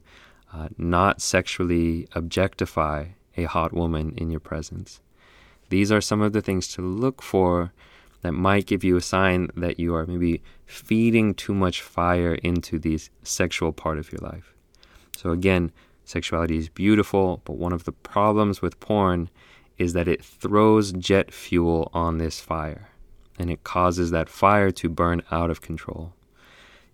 uh, 0.54 0.70
not 0.78 1.22
sexually 1.22 2.08
objectify 2.14 3.06
a 3.38 3.44
hot 3.44 3.74
woman 3.74 4.14
in 4.18 4.30
your 4.30 4.40
presence. 4.40 5.00
These 5.70 5.92
are 5.92 6.02
some 6.02 6.22
of 6.22 6.34
the 6.34 6.42
things 6.42 6.68
to 6.74 6.82
look 6.82 7.22
for 7.22 7.72
that 8.22 8.34
might 8.34 8.66
give 8.66 8.84
you 8.84 8.98
a 8.98 9.02
sign 9.02 9.50
that 9.56 9.80
you 9.80 9.96
are 9.96 10.06
maybe 10.06 10.42
feeding 10.66 11.34
too 11.34 11.54
much 11.54 11.82
fire 11.82 12.36
into 12.36 12.78
the 12.78 13.00
sexual 13.24 13.72
part 13.72 13.98
of 13.98 14.12
your 14.12 14.20
life. 14.20 14.54
So, 15.16 15.32
again, 15.32 15.72
sexuality 16.06 16.58
is 16.58 16.70
beautiful, 16.70 17.42
but 17.46 17.58
one 17.58 17.74
of 17.74 17.86
the 17.86 17.92
problems 17.92 18.62
with 18.62 18.80
porn 18.80 19.30
is 19.78 19.94
that 19.94 20.08
it 20.08 20.24
throws 20.24 20.92
jet 20.94 21.34
fuel 21.34 21.90
on 21.94 22.18
this 22.18 22.40
fire 22.40 22.90
and 23.40 23.50
it 23.50 23.64
causes 23.64 24.12
that 24.12 24.30
fire 24.30 24.72
to 24.72 24.90
burn 24.90 25.24
out 25.32 25.50
of 25.50 25.62
control. 25.62 26.14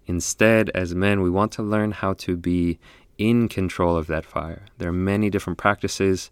Instead, 0.06 0.70
as 0.70 0.96
men, 0.96 1.22
we 1.22 1.30
want 1.30 1.52
to 1.52 1.64
learn 1.64 1.92
how 1.92 2.14
to 2.14 2.38
be 2.38 2.80
in 3.18 3.48
control 3.48 3.98
of 3.98 4.08
that 4.08 4.26
fire. 4.26 4.64
There 4.78 4.90
are 4.90 4.94
many 4.94 5.30
different 5.30 5.58
practices, 5.58 6.30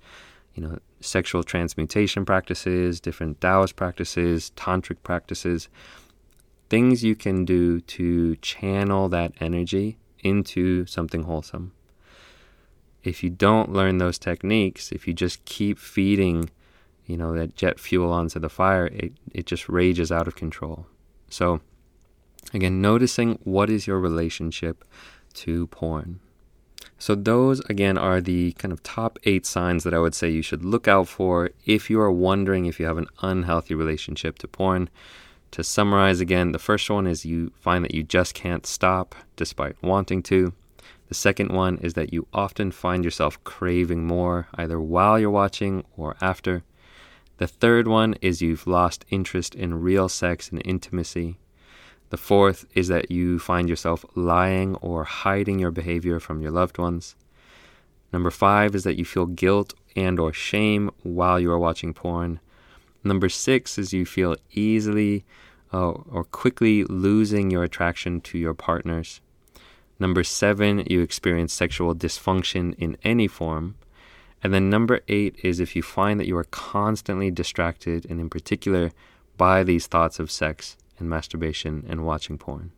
you 0.53 0.63
know, 0.63 0.79
sexual 1.01 1.43
transmutation 1.43 2.25
practices, 2.25 2.99
different 2.99 3.41
Taoist 3.41 3.75
practices, 3.75 4.51
tantric 4.55 4.97
practices, 5.03 5.69
things 6.69 7.03
you 7.03 7.15
can 7.15 7.45
do 7.45 7.79
to 7.81 8.35
channel 8.37 9.09
that 9.09 9.33
energy 9.39 9.97
into 10.19 10.85
something 10.85 11.23
wholesome. 11.23 11.71
If 13.03 13.23
you 13.23 13.29
don't 13.29 13.71
learn 13.71 13.99
those 13.99 14.17
techniques, 14.17 14.91
if 14.91 15.07
you 15.07 15.13
just 15.13 15.45
keep 15.45 15.77
feeding, 15.77 16.49
you 17.05 17.17
know, 17.17 17.35
that 17.35 17.55
jet 17.55 17.79
fuel 17.79 18.11
onto 18.11 18.39
the 18.39 18.49
fire, 18.49 18.87
it, 18.87 19.13
it 19.31 19.45
just 19.45 19.69
rages 19.69 20.11
out 20.11 20.27
of 20.27 20.35
control. 20.35 20.87
So, 21.29 21.61
again, 22.51 22.81
noticing 22.81 23.37
what 23.43 23.69
is 23.69 23.85
your 23.85 23.99
relationship 23.99 24.83
to 25.35 25.67
porn. 25.67 26.19
So, 26.97 27.13
those 27.13 27.59
again 27.61 27.97
are 27.97 28.21
the 28.21 28.53
kind 28.53 28.71
of 28.71 28.81
top 28.81 29.19
eight 29.25 29.45
signs 29.45 29.83
that 29.83 29.93
I 29.93 29.99
would 29.99 30.15
say 30.15 30.29
you 30.29 30.41
should 30.41 30.63
look 30.63 30.87
out 30.87 31.07
for 31.07 31.51
if 31.65 31.89
you 31.89 31.99
are 31.99 32.11
wondering 32.11 32.65
if 32.65 32.79
you 32.79 32.85
have 32.85 32.97
an 32.97 33.07
unhealthy 33.21 33.75
relationship 33.75 34.39
to 34.39 34.47
porn. 34.47 34.89
To 35.51 35.63
summarize 35.63 36.19
again, 36.19 36.51
the 36.51 36.59
first 36.59 36.89
one 36.89 37.05
is 37.05 37.25
you 37.25 37.51
find 37.59 37.83
that 37.83 37.93
you 37.93 38.03
just 38.03 38.33
can't 38.33 38.65
stop 38.65 39.13
despite 39.35 39.81
wanting 39.81 40.23
to. 40.23 40.53
The 41.07 41.15
second 41.15 41.51
one 41.51 41.77
is 41.77 41.93
that 41.93 42.11
you 42.13 42.27
often 42.33 42.71
find 42.71 43.03
yourself 43.03 43.43
craving 43.43 44.05
more 44.07 44.47
either 44.55 44.79
while 44.79 45.19
you're 45.19 45.29
watching 45.29 45.83
or 45.95 46.15
after. 46.19 46.63
The 47.37 47.47
third 47.47 47.87
one 47.87 48.15
is 48.21 48.41
you've 48.41 48.65
lost 48.65 49.05
interest 49.09 49.53
in 49.53 49.81
real 49.81 50.09
sex 50.09 50.49
and 50.49 50.61
intimacy. 50.65 51.37
The 52.09 52.17
fourth 52.17 52.65
is 52.75 52.87
that 52.89 53.09
you 53.09 53.39
find 53.39 53.67
yourself 53.67 54.05
lying 54.15 54.75
or 54.75 55.03
hiding 55.03 55.59
your 55.59 55.71
behavior 55.71 56.19
from 56.19 56.41
your 56.41 56.51
loved 56.51 56.77
ones. 56.77 57.15
Number 58.13 58.29
5 58.29 58.75
is 58.75 58.83
that 58.83 58.97
you 58.97 59.05
feel 59.05 59.25
guilt 59.25 59.73
and 59.95 60.19
or 60.19 60.31
shame 60.31 60.91
while 61.03 61.39
you 61.39 61.51
are 61.51 61.59
watching 61.59 61.93
porn. 61.93 62.39
Number 63.03 63.27
6 63.27 63.77
is 63.77 63.93
you 63.93 64.05
feel 64.05 64.35
easily 64.51 65.25
uh, 65.73 65.89
or 65.89 66.23
quickly 66.23 66.83
losing 66.85 67.49
your 67.49 67.63
attraction 67.63 68.21
to 68.21 68.37
your 68.37 68.53
partners. 68.53 69.19
Number 69.99 70.23
7, 70.23 70.85
you 70.89 71.01
experience 71.01 71.53
sexual 71.53 71.95
dysfunction 71.95 72.75
in 72.77 72.97
any 73.03 73.27
form. 73.27 73.75
And 74.43 74.53
then 74.53 74.69
number 74.69 75.01
8 75.07 75.39
is 75.43 75.59
if 75.59 75.75
you 75.75 75.81
find 75.81 76.19
that 76.19 76.27
you 76.27 76.37
are 76.37 76.45
constantly 76.45 77.31
distracted 77.31 78.05
and 78.09 78.19
in 78.19 78.29
particular 78.29 78.91
by 79.37 79.63
these 79.63 79.87
thoughts 79.87 80.19
of 80.19 80.29
sex 80.29 80.77
and 80.99 81.09
masturbation 81.09 81.85
and 81.87 82.05
watching 82.05 82.37
porn. 82.37 82.71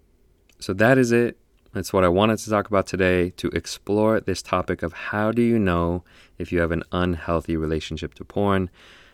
So 0.59 0.73
that 0.73 0.97
is 0.97 1.11
it. 1.11 1.37
That's 1.73 1.93
what 1.93 2.03
I 2.03 2.09
wanted 2.09 2.39
to 2.39 2.49
talk 2.49 2.67
about 2.67 2.87
today 2.87 3.29
to 3.31 3.49
explore 3.49 4.19
this 4.19 4.41
topic 4.41 4.81
of 4.81 4.93
how 4.93 5.31
do 5.31 5.41
you 5.41 5.59
know 5.59 6.03
if 6.37 6.51
you 6.51 6.59
have 6.59 6.71
an 6.71 6.83
unhealthy 6.91 7.55
relationship 7.55 8.13
to 8.15 8.25
porn? 8.25 8.69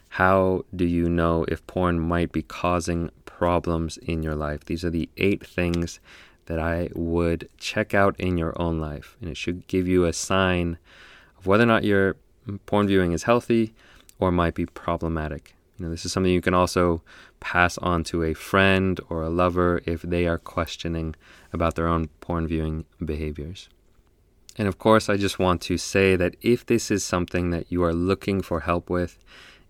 How 0.10 0.64
do 0.76 0.86
you 0.86 1.10
know 1.10 1.46
if 1.48 1.66
porn 1.68 2.00
might 2.00 2.32
be 2.32 2.44
causing 2.44 3.10
problems 3.26 3.98
in 3.98 4.24
your 4.24 4.36
life? 4.36 4.66
These 4.66 4.86
are 4.86 4.90
the 4.90 5.10
eight 5.18 5.46
things 5.46 6.00
that 6.46 6.60
I 6.60 6.90
would 6.94 7.50
check 7.58 7.94
out 7.94 8.18
in 8.20 8.38
your 8.38 8.54
own 8.62 8.80
life. 8.80 9.18
And 9.20 9.30
it 9.30 9.38
should 9.38 9.68
give 9.68 9.88
you 9.88 10.06
a 10.06 10.14
sign 10.14 10.78
of 11.38 11.48
whether 11.48 11.64
or 11.64 11.68
not 11.68 11.84
your 11.84 12.16
porn 12.66 12.88
viewing 12.88 13.12
is 13.12 13.24
healthy 13.24 13.74
or 14.20 14.32
might 14.32 14.56
be 14.56 14.66
problematic. 14.66 15.56
You 15.78 15.86
know, 15.86 15.92
this 15.92 16.06
is 16.06 16.14
something 16.14 16.32
you 16.32 16.42
can 16.42 16.54
also 16.54 17.02
pass 17.44 17.78
on 17.80 18.06
to 18.06 18.24
a 18.24 18.34
friend 18.34 19.02
or 19.10 19.22
a 19.22 19.30
lover 19.30 19.82
if 19.86 20.02
they 20.02 20.26
are 20.26 20.38
questioning 20.38 21.14
about 21.52 21.76
their 21.76 21.88
own 21.88 22.08
porn 22.22 22.48
viewing 22.48 22.86
behaviors. 23.04 23.68
And 24.58 24.66
of 24.66 24.78
course, 24.78 25.10
I 25.10 25.18
just 25.18 25.40
want 25.40 25.62
to 25.64 25.78
say 25.78 26.16
that 26.16 26.38
if 26.42 26.66
this 26.66 26.90
is 26.90 27.04
something 27.04 27.50
that 27.50 27.70
you 27.70 27.84
are 27.84 27.94
looking 27.94 28.42
for 28.42 28.62
help 28.62 28.90
with, 28.90 29.20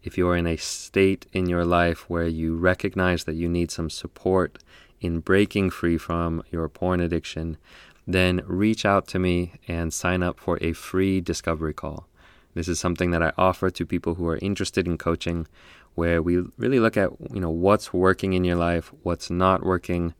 if 0.03 0.17
you 0.17 0.27
are 0.29 0.38
in 0.38 0.45
a 0.45 0.57
state 0.57 1.25
in 1.33 1.47
your 1.47 1.65
life 1.65 2.07
where 2.09 2.27
you 2.27 2.55
recognize 2.55 3.23
that 3.23 3.36
you 3.36 3.49
need 3.49 3.71
some 3.71 3.89
support 3.89 4.59
in 5.01 5.19
breaking 5.19 5.71
free 5.71 5.97
from 5.97 6.43
your 6.51 6.69
porn 6.69 6.99
addiction, 6.99 7.57
then 8.05 8.41
reach 8.45 8.86
out 8.86 9.07
to 9.07 9.17
me 9.17 9.53
and 9.67 9.91
sign 9.93 10.21
up 10.21 10.39
for 10.39 10.59
a 10.62 10.73
free 10.73 11.21
discovery 11.21 11.73
call. 11.73 12.07
This 12.53 12.67
is 12.67 12.79
something 12.79 13.11
that 13.11 13.23
I 13.23 13.31
offer 13.37 13.69
to 13.69 13.85
people 13.85 14.15
who 14.15 14.27
are 14.27 14.37
interested 14.37 14.87
in 14.87 14.97
coaching 14.97 15.47
where 15.95 16.21
we 16.21 16.37
really 16.57 16.79
look 16.79 16.97
at 16.97 17.11
you 17.33 17.39
know 17.39 17.49
what's 17.49 17.93
working 17.93 18.33
in 18.33 18.43
your 18.43 18.55
life, 18.55 18.91
what's 19.03 19.29
not 19.29 19.63
working, 19.63 20.13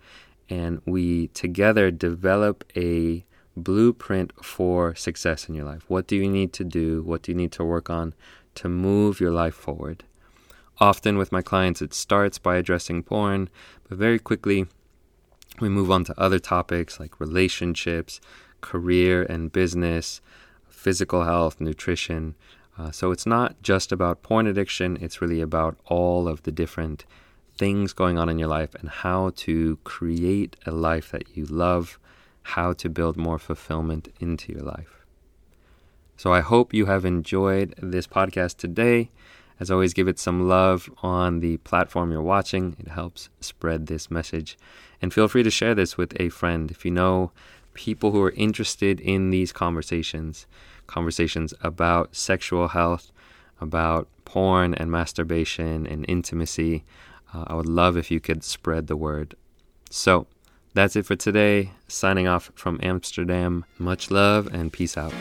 and 0.50 0.82
we 0.86 1.28
together 1.30 1.92
develop 1.92 2.64
a 2.76 3.26
blueprint 3.56 4.34
for 4.44 4.96
success 4.96 5.48
in 5.48 5.56
your 5.56 5.66
life. 5.66 5.84
What 5.88 6.08
do 6.08 6.16
you 6.16 6.28
need 6.28 6.54
to 6.54 6.64
do? 6.64 7.04
What 7.04 7.24
do 7.24 7.32
you 7.32 7.38
need 7.38 7.52
to 7.54 7.64
work 7.64 7.90
on 7.90 8.14
to 8.56 8.70
move 8.70 9.20
your 9.20 9.32
life 9.32 9.56
forward? 9.56 10.04
Often 10.80 11.18
with 11.18 11.32
my 11.32 11.42
clients, 11.42 11.82
it 11.82 11.94
starts 11.94 12.40
by 12.40 12.58
addressing 12.58 13.04
porn, 13.04 13.50
but 13.88 13.98
very 13.98 14.20
quickly 14.20 14.66
we 15.60 15.70
move 15.70 15.92
on 15.92 16.04
to 16.06 16.20
other 16.20 16.40
topics 16.40 17.00
like 17.00 17.20
relationships, 17.20 18.20
career 18.62 19.24
and 19.24 19.52
business, 19.52 20.20
physical 20.84 21.24
health, 21.24 21.62
nutrition, 21.62 22.36
uh, 22.78 22.92
so 22.92 23.12
it's 23.12 23.26
not 23.26 23.62
just 23.62 23.92
about 23.92 24.24
porn 24.24 24.48
addiction, 24.48 24.98
it's 25.00 25.22
really 25.22 25.42
about 25.42 25.78
all 25.86 26.28
of 26.28 26.44
the 26.44 26.52
different 26.52 27.06
things 27.58 27.94
going 27.94 28.18
on 28.18 28.30
in 28.30 28.40
your 28.40 28.48
life 28.48 28.74
and 28.76 28.90
how 28.90 29.32
to 29.36 29.78
create 29.84 30.56
a 30.66 30.72
life 30.72 31.12
that 31.12 31.38
you 31.38 31.46
love, 31.46 32.00
how 32.44 32.74
to 32.74 32.90
build 32.90 33.16
more 33.16 33.38
fulfillment 33.38 34.12
into 34.20 34.52
your 34.52 34.64
life. 34.64 35.06
So 36.18 36.34
I 36.34 36.42
hope 36.42 36.74
you 36.74 36.88
have 36.88 37.06
enjoyed 37.06 37.76
this 37.78 38.08
podcast 38.08 38.58
today. 38.58 39.12
As 39.60 39.70
always, 39.70 39.94
give 39.94 40.08
it 40.08 40.20
some 40.20 40.48
love 40.48 40.90
on 41.04 41.40
the 41.40 41.58
platform 41.58 42.12
you're 42.12 42.22
watching. 42.22 42.76
It 42.80 42.88
helps 42.90 43.30
spread 43.40 43.86
this 43.86 44.10
message. 44.10 44.58
And 45.02 45.14
feel 45.14 45.28
free 45.28 45.44
to 45.44 45.52
share 45.52 45.76
this 45.76 45.96
with 45.96 46.20
a 46.20 46.30
friend 46.30 46.72
if 46.72 46.84
you 46.86 46.92
know 46.92 47.32
people 47.74 48.12
who 48.12 48.22
are 48.24 48.32
interested 48.32 49.00
in 49.00 49.30
these 49.30 49.52
conversations 49.52 50.48
conversations 50.88 51.54
about 51.62 52.16
sexual 52.16 52.70
health, 52.70 53.12
about 53.60 54.08
porn 54.26 54.74
and 54.74 54.92
masturbation 54.92 55.86
and 55.88 56.06
intimacy. 56.08 56.84
Uh, 57.34 57.46
I 57.48 57.56
would 57.56 57.68
love 57.68 57.98
if 57.98 58.12
you 58.12 58.20
could 58.20 58.44
spread 58.44 58.88
the 58.88 58.98
word. 58.98 59.36
So 59.90 60.28
that's 60.74 60.96
it 60.96 61.06
for 61.06 61.16
today. 61.16 61.72
Signing 61.88 62.28
off 62.28 62.52
from 62.56 62.80
Amsterdam. 62.82 63.66
Much 63.78 64.12
love 64.12 64.48
and 64.54 64.74
peace 64.74 64.98
out. 64.98 65.14